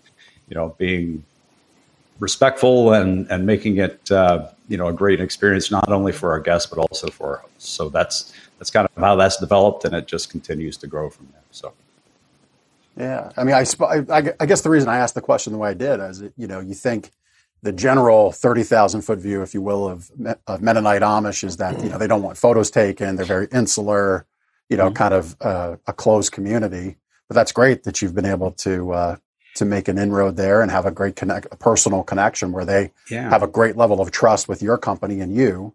[0.47, 1.23] you know being
[2.19, 6.39] respectful and and making it uh, you know a great experience not only for our
[6.39, 7.69] guests but also for our hosts.
[7.69, 11.27] So that's that's kind of how that's developed, and it just continues to grow from
[11.33, 11.43] there.
[11.51, 11.73] So.
[12.97, 13.63] Yeah, I mean, I,
[14.19, 16.45] I, I- guess the reason I asked the question the way I did is, you
[16.45, 17.11] know, you think
[17.63, 20.11] the general thirty thousand foot view, if you will, of,
[20.47, 24.25] of Mennonite Amish is that you know they don't want photos taken, they're very insular,
[24.69, 24.95] you know, Mhm.
[24.95, 26.97] kind of uh, a closed community.
[27.27, 29.15] But that's great that you've been able to uh,
[29.55, 32.91] to make an inroad there and have a great connect, a personal connection where they
[33.09, 33.29] Yeah.
[33.29, 35.73] have a great level of trust with your company and you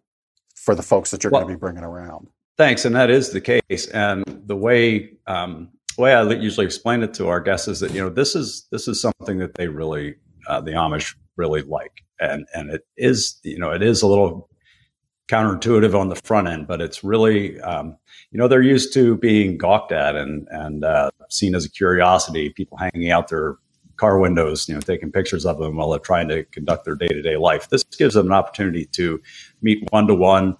[0.55, 2.29] for the folks that you're Well- going to be bringing around.
[2.57, 3.87] Thanks, and that is the case.
[3.93, 7.93] And the way um, the way I usually explain it to our guests is that
[7.93, 10.14] you know this is this is something that they really
[10.49, 14.49] uh, the Amish really like, and and it is you know it is a little
[15.29, 17.97] counterintuitive on the front end, but it's really um,
[18.31, 22.49] you know they're used to being gawked at and and uh, seen as a curiosity.
[22.51, 23.57] People hanging out their
[23.97, 27.09] car windows, you know, taking pictures of them while they're trying to conduct their day
[27.09, 27.68] to day life.
[27.68, 29.20] This gives them an opportunity to
[29.62, 30.57] meet one to one,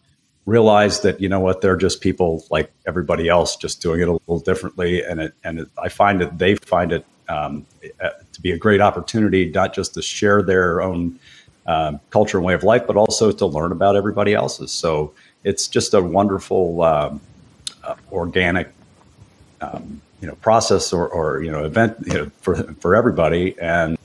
[0.47, 4.13] realize that you know what they're just people like everybody else, just doing it a
[4.13, 5.03] little differently.
[5.03, 7.67] And it and it, I find that they find it um,
[8.01, 11.19] uh, to be a great opportunity, not just to share their own
[11.67, 14.71] um, culture and way of life, but also to learn about everybody else's.
[14.71, 15.13] So
[15.43, 17.21] it's just a wonderful um,
[17.83, 18.71] uh, organic.
[19.61, 23.99] Um, you know, process or, or you know, event you know, for for everybody, and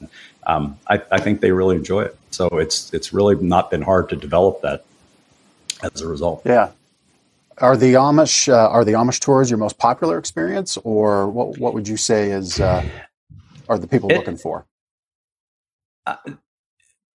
[0.46, 2.18] um, I, I think they really enjoy it.
[2.32, 4.86] So it's it's really not been hard to develop that
[5.84, 6.42] as a result.
[6.46, 6.72] Yeah.
[7.58, 11.74] Are the Amish uh, are the Amish tours your most popular experience, or what what
[11.74, 12.84] would you say is uh,
[13.70, 14.66] are the people It- looking for?
[16.08, 16.18] I,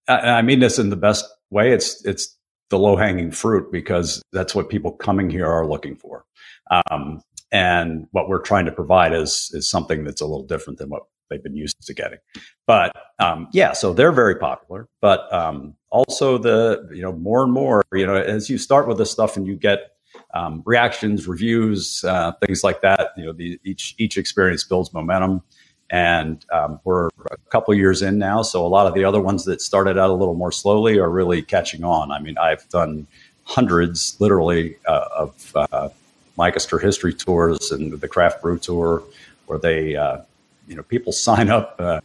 [0.09, 1.73] I mean this in the best way.
[1.73, 2.37] It's it's
[2.71, 6.25] the low hanging fruit because that's what people coming here are looking for.
[6.91, 7.23] Um,
[7.53, 11.03] and what we're trying to provide is is something that's a little different than what
[11.31, 12.19] they've been used to getting.
[12.67, 14.89] But um, yeah, so they're very popular.
[15.01, 18.99] But um, also the you know more and more you know as you start with
[18.99, 19.93] this stuff and you get
[20.35, 23.11] um, reactions, reviews, uh, things like that.
[23.17, 25.43] You know, the, each each experience builds momentum,
[25.91, 28.43] and um, we're a couple years in now.
[28.43, 31.11] So a lot of the other ones that started out a little more slowly are
[31.11, 32.11] really catching on.
[32.11, 33.07] I mean, I've done
[33.45, 35.89] hundreds, literally, uh, of uh,
[36.37, 39.03] Lancaster history tours and the craft brew tour,
[39.47, 40.19] where they, uh,
[40.69, 41.77] you know, people sign up.
[41.79, 42.01] Uh,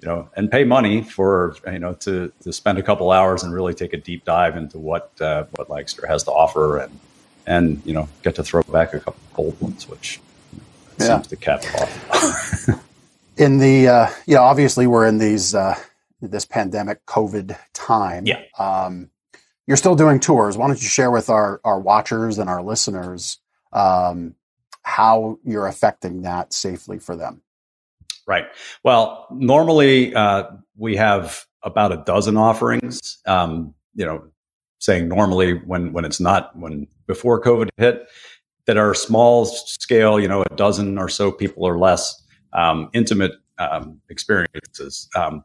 [0.00, 3.52] you know, and pay money for you know to to spend a couple hours and
[3.52, 7.00] really take a deep dive into what uh, what Lancaster has to offer, and
[7.48, 10.20] and you know get to throw back a couple cold ones, which
[10.52, 10.64] you know,
[11.04, 11.16] Yeah.
[11.16, 12.68] seems to cap it off.
[13.38, 15.76] In the uh, you know, obviously we're in these uh,
[16.20, 18.24] this pandemic COVID time.
[18.26, 18.40] Yeah.
[18.58, 19.10] Um,
[19.66, 20.56] you're still doing tours.
[20.56, 23.38] Why don't you share with our our watchers and our listeners
[23.72, 24.34] um,
[24.82, 27.42] how you're affecting that safely for them?
[28.26, 28.46] Right.
[28.84, 30.44] Well, normally uh,
[30.76, 33.18] we have about a dozen offerings.
[33.26, 34.28] Um, you know,
[34.80, 38.06] saying normally when when it's not when before COVID hit,
[38.66, 40.20] that are small scale.
[40.20, 45.08] You know, a dozen or so people or less, um, intimate um, experiences.
[45.16, 45.44] Um,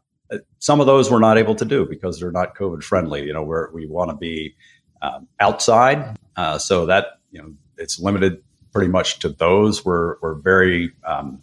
[0.58, 3.24] some of those we're not able to do because they're not COVID friendly.
[3.24, 4.54] You know, where we want to be
[5.02, 9.84] um, outside, uh, so that you know it's limited pretty much to those.
[9.84, 11.40] We're we're very um,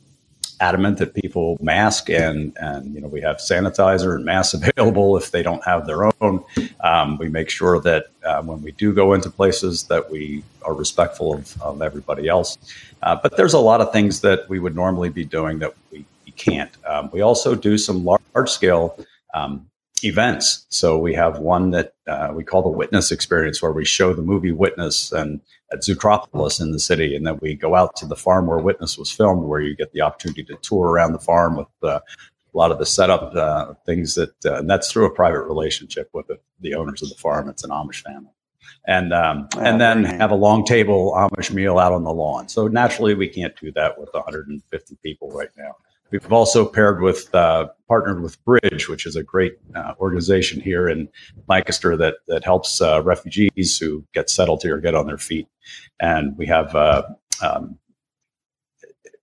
[0.59, 5.31] adamant that people mask and and you know we have sanitizer and masks available if
[5.31, 6.43] they don't have their own.
[6.81, 10.73] Um, we make sure that uh, when we do go into places that we are
[10.73, 12.57] respectful of, of everybody else.
[13.01, 16.05] Uh, but there's a lot of things that we would normally be doing that we,
[16.25, 16.71] we can't.
[16.85, 18.97] Um, we also do some large scale.
[19.33, 19.70] Um,
[20.03, 20.65] events.
[20.69, 24.21] So we have one that uh, we call the Witness Experience, where we show the
[24.21, 25.41] movie Witness and
[25.71, 28.97] at Zoetropolis in the city, and then we go out to the farm where Witness
[28.97, 31.99] was filmed, where you get the opportunity to tour around the farm with uh,
[32.53, 36.09] a lot of the setup uh, things that, uh, and that's through a private relationship
[36.13, 37.47] with the, the owners of the farm.
[37.47, 38.31] It's an Amish family.
[38.85, 40.13] And um, Oh, and then neat.
[40.13, 42.49] have a long table Amish meal out on the lawn.
[42.49, 45.75] So naturally, we can't do that with 150 people right now.
[46.11, 50.87] We've also paired with, uh, partnered with Bridge, which is a great uh, organization here
[50.87, 51.09] in
[51.47, 55.47] Lancaster that that helps uh, refugees who get settled here get on their feet.
[55.99, 57.03] And we have uh,
[57.41, 57.77] um,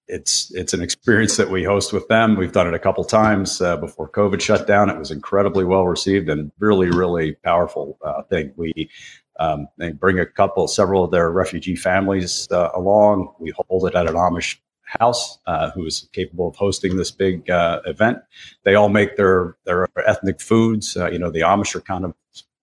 [0.09, 2.37] it's it's an experience that we host with them.
[2.37, 4.91] We've done it a couple times uh, before COVID shut down.
[4.91, 8.53] It was incredibly well received and really really powerful uh, thing.
[8.57, 8.91] We
[9.39, 13.33] um, they bring a couple, several of their refugee families uh, along.
[13.39, 14.57] We hold it at an Amish
[14.99, 18.19] house uh, who is capable of hosting this big uh, event.
[18.65, 20.97] They all make their their ethnic foods.
[20.97, 22.15] Uh, you know, the Amish are kind of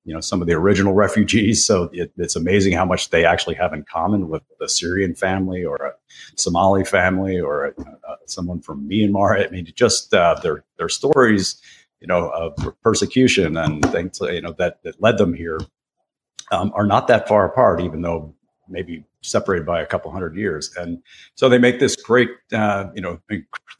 [0.04, 3.56] you know some of the original refugees, so it, it's amazing how much they actually
[3.56, 5.94] have in common with a Syrian family or a
[6.36, 9.46] Somali family or a, uh, someone from Myanmar.
[9.46, 11.62] I mean, just uh, their their stories,
[12.00, 15.60] you know, of persecution and things you know that that led them here
[16.52, 18.36] um, are not that far apart, even though
[18.70, 20.72] maybe separated by a couple hundred years.
[20.78, 21.02] And
[21.36, 23.20] so they make this great, uh, you know,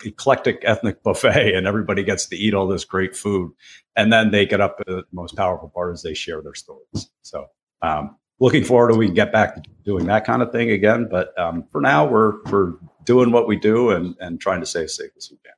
[0.04, 3.52] eclectic ethnic buffet, and everybody gets to eat all this great food.
[3.96, 4.78] And then they get up.
[4.86, 7.10] The most powerful part is they share their stories.
[7.22, 7.48] So
[7.82, 11.08] um, looking forward to we can get back to doing that kind of thing again.
[11.10, 12.74] But um, for now, we're we're
[13.06, 15.54] doing what we do and and trying to stay as safe as we can.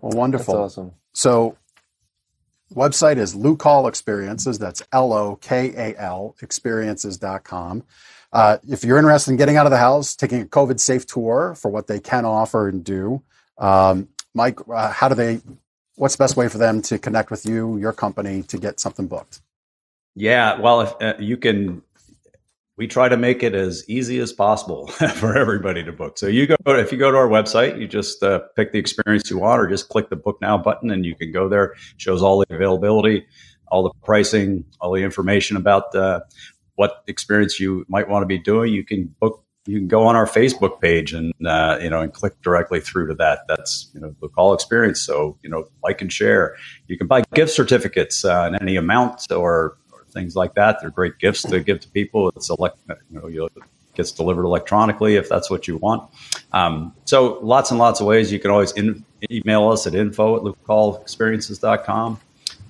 [0.00, 0.56] Well, That's wonderful.
[0.56, 0.92] awesome.
[1.14, 1.56] So,
[2.74, 4.58] website is Lokal Experiences.
[4.58, 7.84] That's L O K A L experiences.com.
[8.32, 11.54] Uh, if you're interested in getting out of the house, taking a COVID safe tour
[11.56, 13.22] for what they can offer and do,
[13.58, 15.40] um, Mike, uh, how do they
[15.96, 19.06] what's the best way for them to connect with you, your company, to get something
[19.06, 19.40] booked?
[20.14, 21.82] Yeah, well, if uh, you can,
[22.76, 26.18] we try to make it as easy as possible for everybody to book.
[26.18, 29.30] So you go if you go to our website, you just uh, pick the experience
[29.30, 31.64] you want, or just click the book now button, and you can go there.
[31.72, 33.26] It shows all the availability,
[33.68, 36.20] all the pricing, all the information about uh,
[36.74, 38.72] what experience you might want to be doing.
[38.72, 39.42] You can book.
[39.68, 43.08] You can go on our Facebook page and uh, you know and click directly through
[43.08, 43.40] to that.
[43.48, 45.00] That's you know the call experience.
[45.00, 46.54] So you know like and share.
[46.88, 49.76] You can buy gift certificates uh, in any amount or
[50.16, 50.80] things like that.
[50.80, 52.30] They're great gifts to give to people.
[52.30, 52.78] It's elect,
[53.10, 53.52] you know, it
[53.94, 56.08] gets delivered electronically if that's what you want.
[56.52, 58.32] Um, so lots and lots of ways.
[58.32, 62.18] You can always in, email us at info at lokalexperiences.com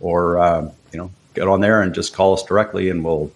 [0.01, 3.31] or, uh, you know, get on there and just call us directly and we'll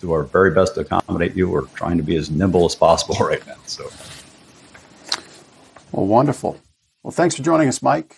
[0.00, 1.48] do our very best to accommodate you.
[1.48, 3.56] We're trying to be as nimble as possible right now.
[3.66, 3.90] So.
[5.90, 6.60] Well, wonderful.
[7.02, 8.16] Well, thanks for joining us, Mike.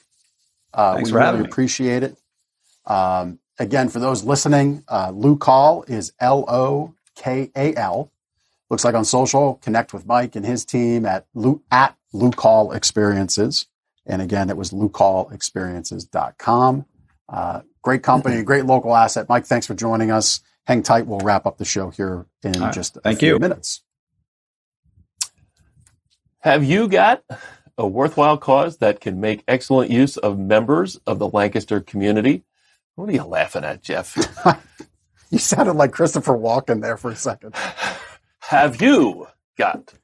[0.74, 1.48] Uh, thanks we for really having me.
[1.48, 2.16] appreciate it.
[2.84, 8.12] Um, again, for those listening, uh, Lokal is L O K A L.
[8.70, 13.66] Looks like on social, connect with Mike and his team at Lu, at Lokal Experiences.
[14.06, 16.86] And again, it was lokalexperiences.com.
[17.28, 19.28] Uh, great company, great local asset.
[19.28, 20.40] Mike, thanks for joining us.
[20.66, 21.06] Hang tight.
[21.06, 22.72] We'll wrap up the show here in right.
[22.72, 23.38] just a Thank few you.
[23.38, 23.82] minutes.
[26.40, 27.22] Have you got
[27.76, 32.44] a worthwhile cause that can make excellent use of members of the Lancaster community?
[32.98, 34.16] What are you laughing at, Jeff?
[35.30, 37.54] You sounded like Christopher Walken there for a second.
[38.40, 39.28] Have you
[39.58, 39.94] got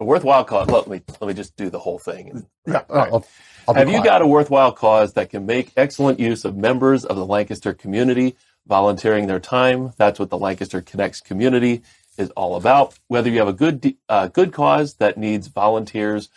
[0.00, 0.68] a worthwhile cause?
[0.70, 2.46] Let me let me just do the whole thing.
[2.66, 3.26] Yeah, right, I'll-
[3.68, 7.16] I'll Have you got a worthwhile cause that can make excellent use of members of
[7.16, 9.92] the Lancaster community volunteering their time?
[9.98, 11.82] That's what the Lancaster Connects community
[12.18, 12.98] is all about.
[13.08, 16.30] Whether you have a good uh, good cause that needs volunteers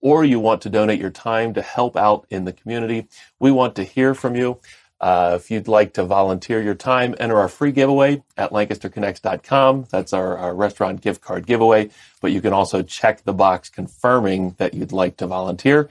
[0.00, 3.08] or you want to donate your time to help out in the community,
[3.40, 4.60] we want to hear from you.
[5.00, 9.86] Uh, if you'd like to volunteer your time, enter our free giveaway at lancasterconnects.com.
[9.90, 11.90] That's our, our restaurant gift card giveaway.
[12.20, 15.88] But you can also check the box confirming that you'd like to volunteer.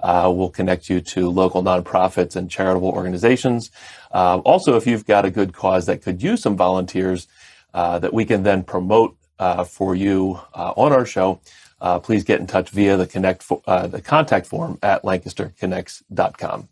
[0.00, 3.70] Uh, we'll connect you to local nonprofits and charitable organizations.
[4.12, 7.26] Um, also, if you've got a good cause that could use some volunteers
[7.74, 11.40] uh, that we can then promote uh, for you uh, on our show,
[11.80, 16.68] uh, please get in touch via the connect fo- uh, the contact form at lancasterconnects.com.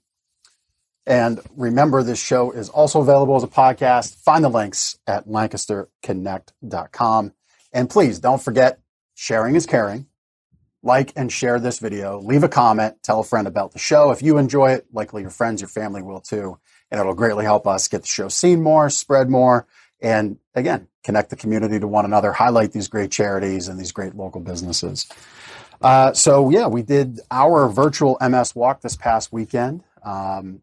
[1.07, 4.17] And remember, this show is also available as a podcast.
[4.17, 7.33] Find the links at lancasterconnect.com.
[7.73, 8.81] And please don't forget,
[9.15, 10.07] sharing is caring.
[10.83, 12.21] Like and share this video.
[12.21, 12.97] Leave a comment.
[13.03, 14.11] Tell a friend about the show.
[14.11, 16.59] If you enjoy it, likely your friends, your family will too.
[16.91, 19.67] And it'll greatly help us get the show seen more, spread more,
[20.01, 24.15] and again, connect the community to one another, highlight these great charities and these great
[24.15, 25.09] local businesses.
[25.81, 29.83] Uh, so, yeah, we did our virtual MS walk this past weekend.
[30.03, 30.63] Um,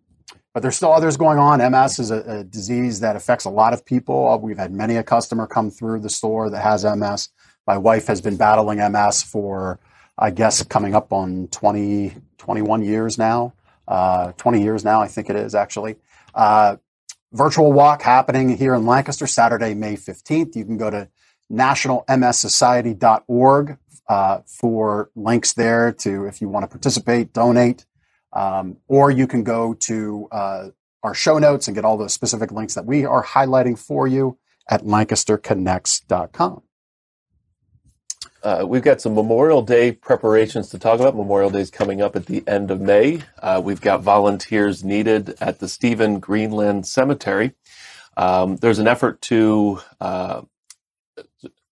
[0.53, 1.59] but there's still others going on.
[1.71, 4.37] MS is a, a disease that affects a lot of people.
[4.39, 7.29] We've had many a customer come through the store that has MS.
[7.65, 9.79] My wife has been battling MS for,
[10.17, 13.53] I guess, coming up on 20, 21 years now.
[13.87, 15.95] Uh, 20 years now, I think it is actually.
[16.35, 16.77] Uh,
[17.33, 20.55] virtual walk happening here in Lancaster, Saturday, May 15th.
[20.55, 21.09] You can go to
[21.51, 23.77] nationalmssociety.org
[24.07, 27.85] uh, for links there to if you want to participate, donate.
[28.33, 30.69] Um, or you can go to uh,
[31.03, 34.37] our show notes and get all the specific links that we are highlighting for you
[34.69, 36.63] at lancasterconnects.com.
[38.41, 41.15] Uh, we've got some Memorial Day preparations to talk about.
[41.15, 43.21] Memorial Day is coming up at the end of May.
[43.41, 47.53] Uh, we've got volunteers needed at the Stephen Greenland Cemetery.
[48.17, 50.41] Um, there's an effort to uh,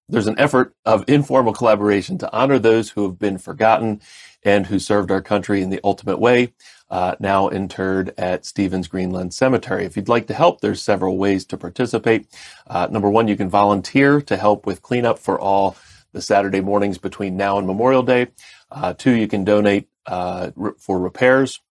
[0.07, 4.01] there's an effort of informal collaboration to honor those who have been forgotten
[4.43, 6.53] and who served our country in the ultimate way,
[6.89, 9.85] uh, now interred at Stevens Greenland Cemetery.
[9.85, 12.27] If you'd like to help, there's several ways to participate.
[12.67, 15.77] Uh, number one, you can volunteer to help with cleanup for all
[16.11, 18.27] the Saturday mornings between now and Memorial Day.
[18.69, 21.61] Uh, two, you can donate uh, r- for repairs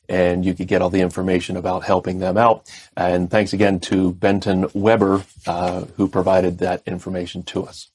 [0.10, 2.70] and you could get all the information about helping them out.
[2.96, 7.90] And thanks again to Benton Weber, uh, who provided that information to us.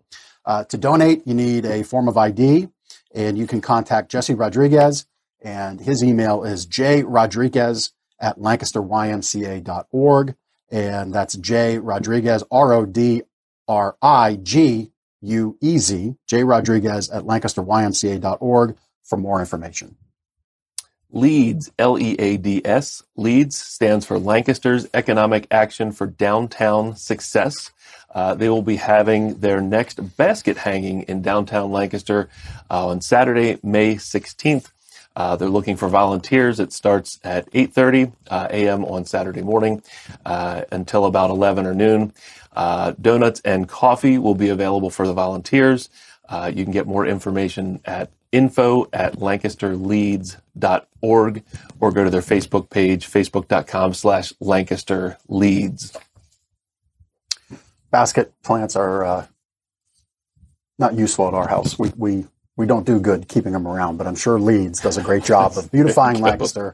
[0.47, 2.69] Uh, to donate, you need a form of ID,
[3.13, 5.05] and you can contact Jesse Rodriguez,
[5.41, 10.35] and his email is jrodriguez at lancasterymca.org.
[10.71, 13.23] And that's J Rodriguez, R O D
[13.67, 14.91] R I G
[15.21, 19.97] U E Z, J Rodriguez at lancasterymca.org for more information.
[21.09, 27.71] LEADS, L E A D S, LEADS stands for Lancaster's Economic Action for Downtown Success.
[28.13, 32.29] Uh, they will be having their next basket hanging in downtown Lancaster
[32.69, 34.71] uh, on Saturday, May 16th.
[35.15, 36.59] Uh, they're looking for volunteers.
[36.59, 38.85] It starts at 8:30 uh, a.m.
[38.85, 39.81] on Saturday morning
[40.25, 42.13] uh, until about 11 or noon.
[42.55, 45.89] Donuts and coffee will be available for the volunteers.
[46.31, 51.43] You can get more information at info at lancasterleads.org
[51.79, 55.97] or go to their Facebook page, facebook.com slash Lancaster Leads.
[57.91, 59.27] Basket plants are uh,
[60.77, 61.77] not useful at our house.
[61.79, 62.25] We, we
[62.57, 65.57] we don't do good keeping them around, but I'm sure LEADS does a great job
[65.57, 66.73] of beautifying Lancaster,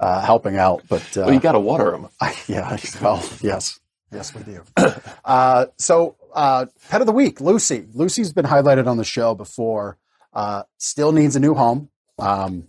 [0.00, 0.82] uh, helping out.
[0.88, 2.08] But uh, Well, you got to water them.
[2.20, 3.78] I, yeah, well, yes,
[4.12, 4.62] yes, we do.
[5.24, 7.86] Uh, so, uh, pet of the week, Lucy.
[7.94, 9.96] Lucy's been highlighted on the show before.
[10.34, 11.88] Uh, still needs a new home.
[12.18, 12.68] Um,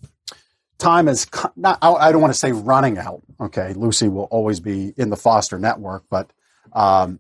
[0.78, 1.78] time is not.
[1.82, 3.24] I, I don't want to say running out.
[3.42, 6.32] Okay, Lucy will always be in the foster network, but
[6.72, 7.20] um,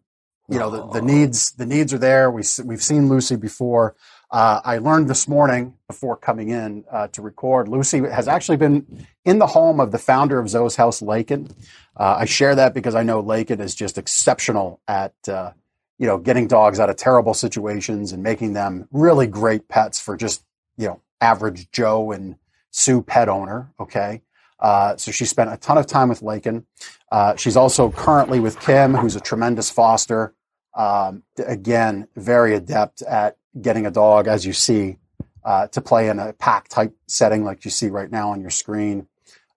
[0.49, 1.51] you know the, the needs.
[1.51, 2.29] The needs are there.
[2.29, 3.95] we, we've seen Lucy before.
[4.31, 7.67] Uh, I learned this morning before coming in uh, to record.
[7.67, 11.47] Lucy has actually been in the home of the founder of Zoe's House, Lakin.
[11.95, 15.51] Uh, I share that because I know Lakin is just exceptional at uh,
[15.97, 20.17] you know getting dogs out of terrible situations and making them really great pets for
[20.17, 20.43] just
[20.77, 22.35] you know average Joe and
[22.71, 23.71] Sue pet owner.
[23.79, 24.21] Okay,
[24.65, 26.65] uh, so she spent a ton of time with Lakin.
[27.11, 30.33] Uh, she's also currently with Kim, who's a tremendous foster.
[30.75, 34.97] Um, again, very adept at getting a dog, as you see,
[35.43, 38.49] uh, to play in a pack type setting like you see right now on your
[38.49, 39.07] screen.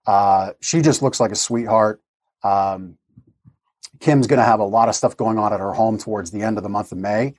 [0.06, 2.02] Uh, she just looks like a sweetheart.
[2.44, 2.98] Um,
[4.00, 6.42] Kim's going to have a lot of stuff going on at her home towards the
[6.42, 7.34] end of the month of May.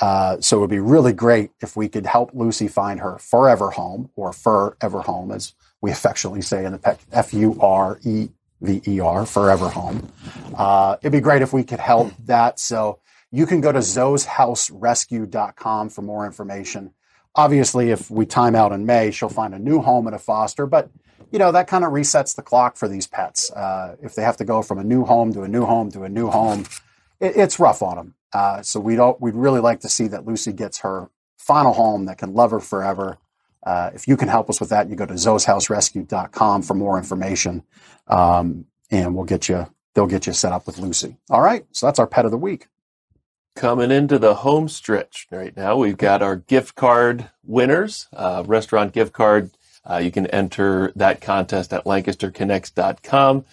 [0.00, 3.70] Uh, so it would be really great if we could help Lucy find her forever
[3.70, 8.28] home or forever home, as we affectionately say in the pet, F U R E
[8.60, 10.10] V E R, forever home.
[10.56, 12.58] Uh, it'd be great if we could help that.
[12.58, 12.98] So
[13.30, 16.92] you can go to zoeshouserescue.com for more information.
[17.36, 20.66] Obviously, if we time out in May, she'll find a new home at a foster,
[20.66, 20.88] but
[21.32, 23.50] you know that kind of resets the clock for these pets.
[23.50, 26.04] Uh, if they have to go from a new home to a new home to
[26.04, 26.64] a new home,
[27.18, 28.14] it, it's rough on them.
[28.34, 29.18] Uh, so we don't.
[29.20, 31.08] We'd really like to see that Lucy gets her
[31.38, 33.18] final home that can love her forever.
[33.64, 37.62] Uh, if you can help us with that, you go to zoeshouserescue.com for more information,
[38.08, 39.66] um, and we'll get you.
[39.94, 41.16] They'll get you set up with Lucy.
[41.30, 41.64] All right.
[41.70, 42.66] So that's our pet of the week.
[43.54, 48.92] Coming into the home stretch right now, we've got our gift card winners, uh, restaurant
[48.92, 49.52] gift card.
[49.88, 53.44] Uh, you can enter that contest at lancasterconnects.com.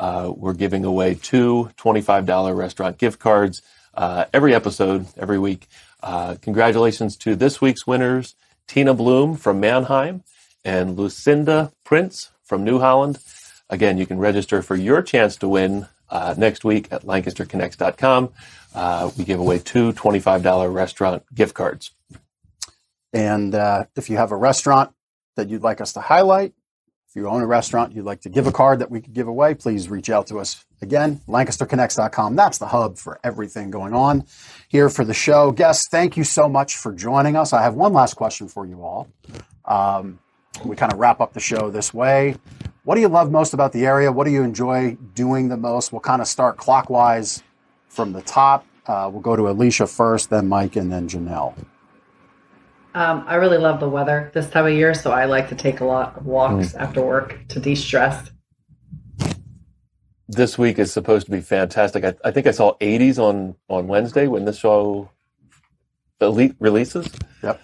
[0.00, 3.60] Uh, we're giving away two $25 restaurant gift cards
[4.00, 5.68] uh, every episode, every week.
[6.02, 8.34] Uh, congratulations to this week's winners,
[8.66, 10.24] Tina Bloom from Manheim
[10.64, 13.18] and Lucinda Prince from New Holland.
[13.68, 18.30] Again, you can register for your chance to win uh, next week at lancasterconnects.com.
[18.74, 21.90] Uh, we give away two $25 restaurant gift cards.
[23.12, 24.94] And uh, if you have a restaurant
[25.36, 26.54] that you'd like us to highlight,
[27.10, 29.26] if you own a restaurant you'd like to give a card that we could give
[29.26, 30.64] away, please reach out to us.
[30.80, 32.36] Again, lancasterconnects.com.
[32.36, 34.24] That's the hub for everything going on
[34.68, 35.50] here for the show.
[35.50, 37.52] Guests, thank you so much for joining us.
[37.52, 39.08] I have one last question for you all.
[39.64, 40.20] Um,
[40.64, 42.36] we kind of wrap up the show this way.
[42.84, 44.12] What do you love most about the area?
[44.12, 45.92] What do you enjoy doing the most?
[45.92, 47.42] We'll kind of start clockwise
[47.88, 48.64] from the top.
[48.86, 51.54] Uh, we'll go to Alicia first, then Mike, and then Janelle.
[52.94, 55.80] Um, I really love the weather this time of year, so I like to take
[55.80, 58.30] a lot of walks after work to de-stress.
[60.28, 62.04] this week is supposed to be fantastic.
[62.04, 65.10] I, I think I saw 80s on on Wednesday when this show
[66.20, 67.08] elite releases.
[67.42, 67.60] Yep.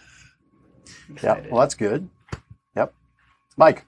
[1.22, 1.50] Yep.
[1.50, 2.08] Well, that's good.
[2.76, 2.92] Yep.
[3.56, 3.84] Mike.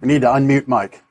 [0.00, 1.02] We need to unmute Mike.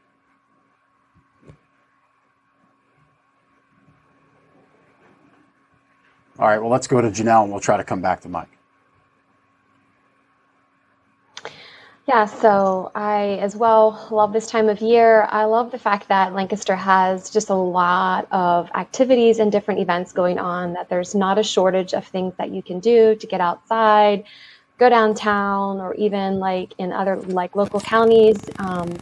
[6.40, 8.50] All right, well, let's go to Janelle and we'll try to come back to Mike.
[12.08, 15.28] Yeah, so I as well love this time of year.
[15.30, 20.14] I love the fact that Lancaster has just a lot of activities and different events
[20.14, 23.42] going on, that there's not a shortage of things that you can do to get
[23.42, 24.24] outside,
[24.78, 28.38] go downtown, or even like in other like local counties.
[28.60, 28.96] Um,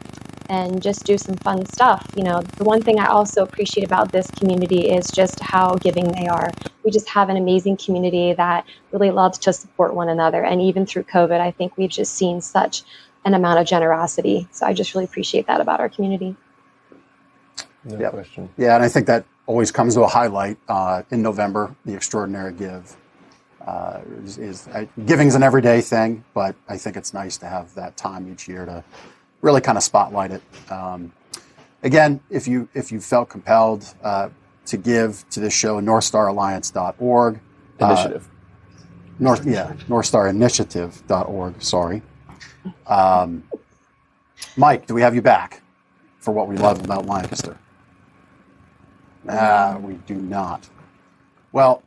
[0.49, 2.07] and just do some fun stuff.
[2.15, 6.11] You know, the one thing I also appreciate about this community is just how giving
[6.11, 6.51] they are.
[6.83, 10.43] We just have an amazing community that really loves to support one another.
[10.43, 12.83] And even through COVID, I think we've just seen such
[13.25, 14.47] an amount of generosity.
[14.51, 16.35] So I just really appreciate that about our community.
[17.83, 18.11] No Yep.
[18.11, 18.49] question.
[18.57, 21.75] Yeah, and I think that always comes to a highlight uh, in November.
[21.85, 22.95] The extraordinary give
[23.65, 27.73] uh, is, is uh, giving's an everyday thing, but I think it's nice to have
[27.75, 28.83] that time each year to
[29.45, 30.41] really kind of spotlight it.
[30.71, 31.13] Um,
[31.83, 34.29] again, if you if you felt compelled uh,
[34.65, 37.39] to give to this show, NorthStarAlliance.org.
[37.79, 38.29] Uh, Initiative.
[39.17, 41.61] North, yeah, NorthStarInitiative.org.
[41.63, 42.01] Sorry,
[42.87, 43.43] um,
[44.57, 44.87] Mike.
[44.87, 45.61] Do we have you back
[46.19, 47.57] for what we love about Lancaster?
[49.29, 50.67] Ah, we do not.
[51.51, 51.83] Well,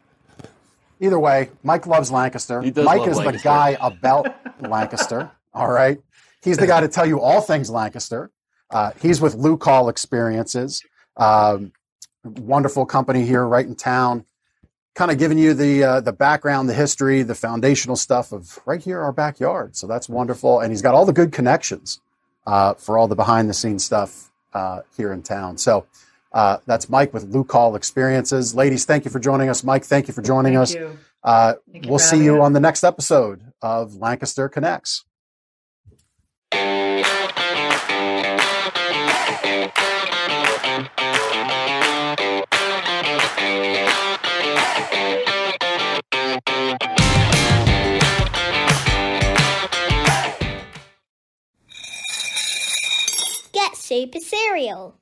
[1.00, 2.62] either way, Mike loves Lancaster.
[2.62, 3.38] Mike love is Lancaster.
[3.38, 5.30] the guy about Lancaster.
[5.52, 6.00] All right.
[6.42, 8.30] He's the guy to tell you all things Lancaster.
[8.70, 10.82] Uh, he's with Lokal Experiences,
[11.16, 11.72] um,
[12.24, 14.24] wonderful company here right in town.
[14.94, 18.82] Kind of giving you the uh, the background, the history, the foundational stuff of right
[18.82, 19.76] here our backyard.
[19.76, 22.00] So that's wonderful, and he's got all the good connections
[22.46, 25.56] uh, for all the behind the scenes stuff uh, here in town.
[25.56, 25.86] So
[26.32, 28.54] uh, that's Mike with Lokal Experiences.
[28.54, 29.62] Ladies, thank you for joining us.
[29.62, 30.74] Mike, thank you for joining Thank us.
[30.74, 30.98] you.
[31.22, 31.54] Uh,
[31.84, 35.04] we'll see you on the next episode of Lancaster Connects.
[53.88, 55.00] Super Cereal.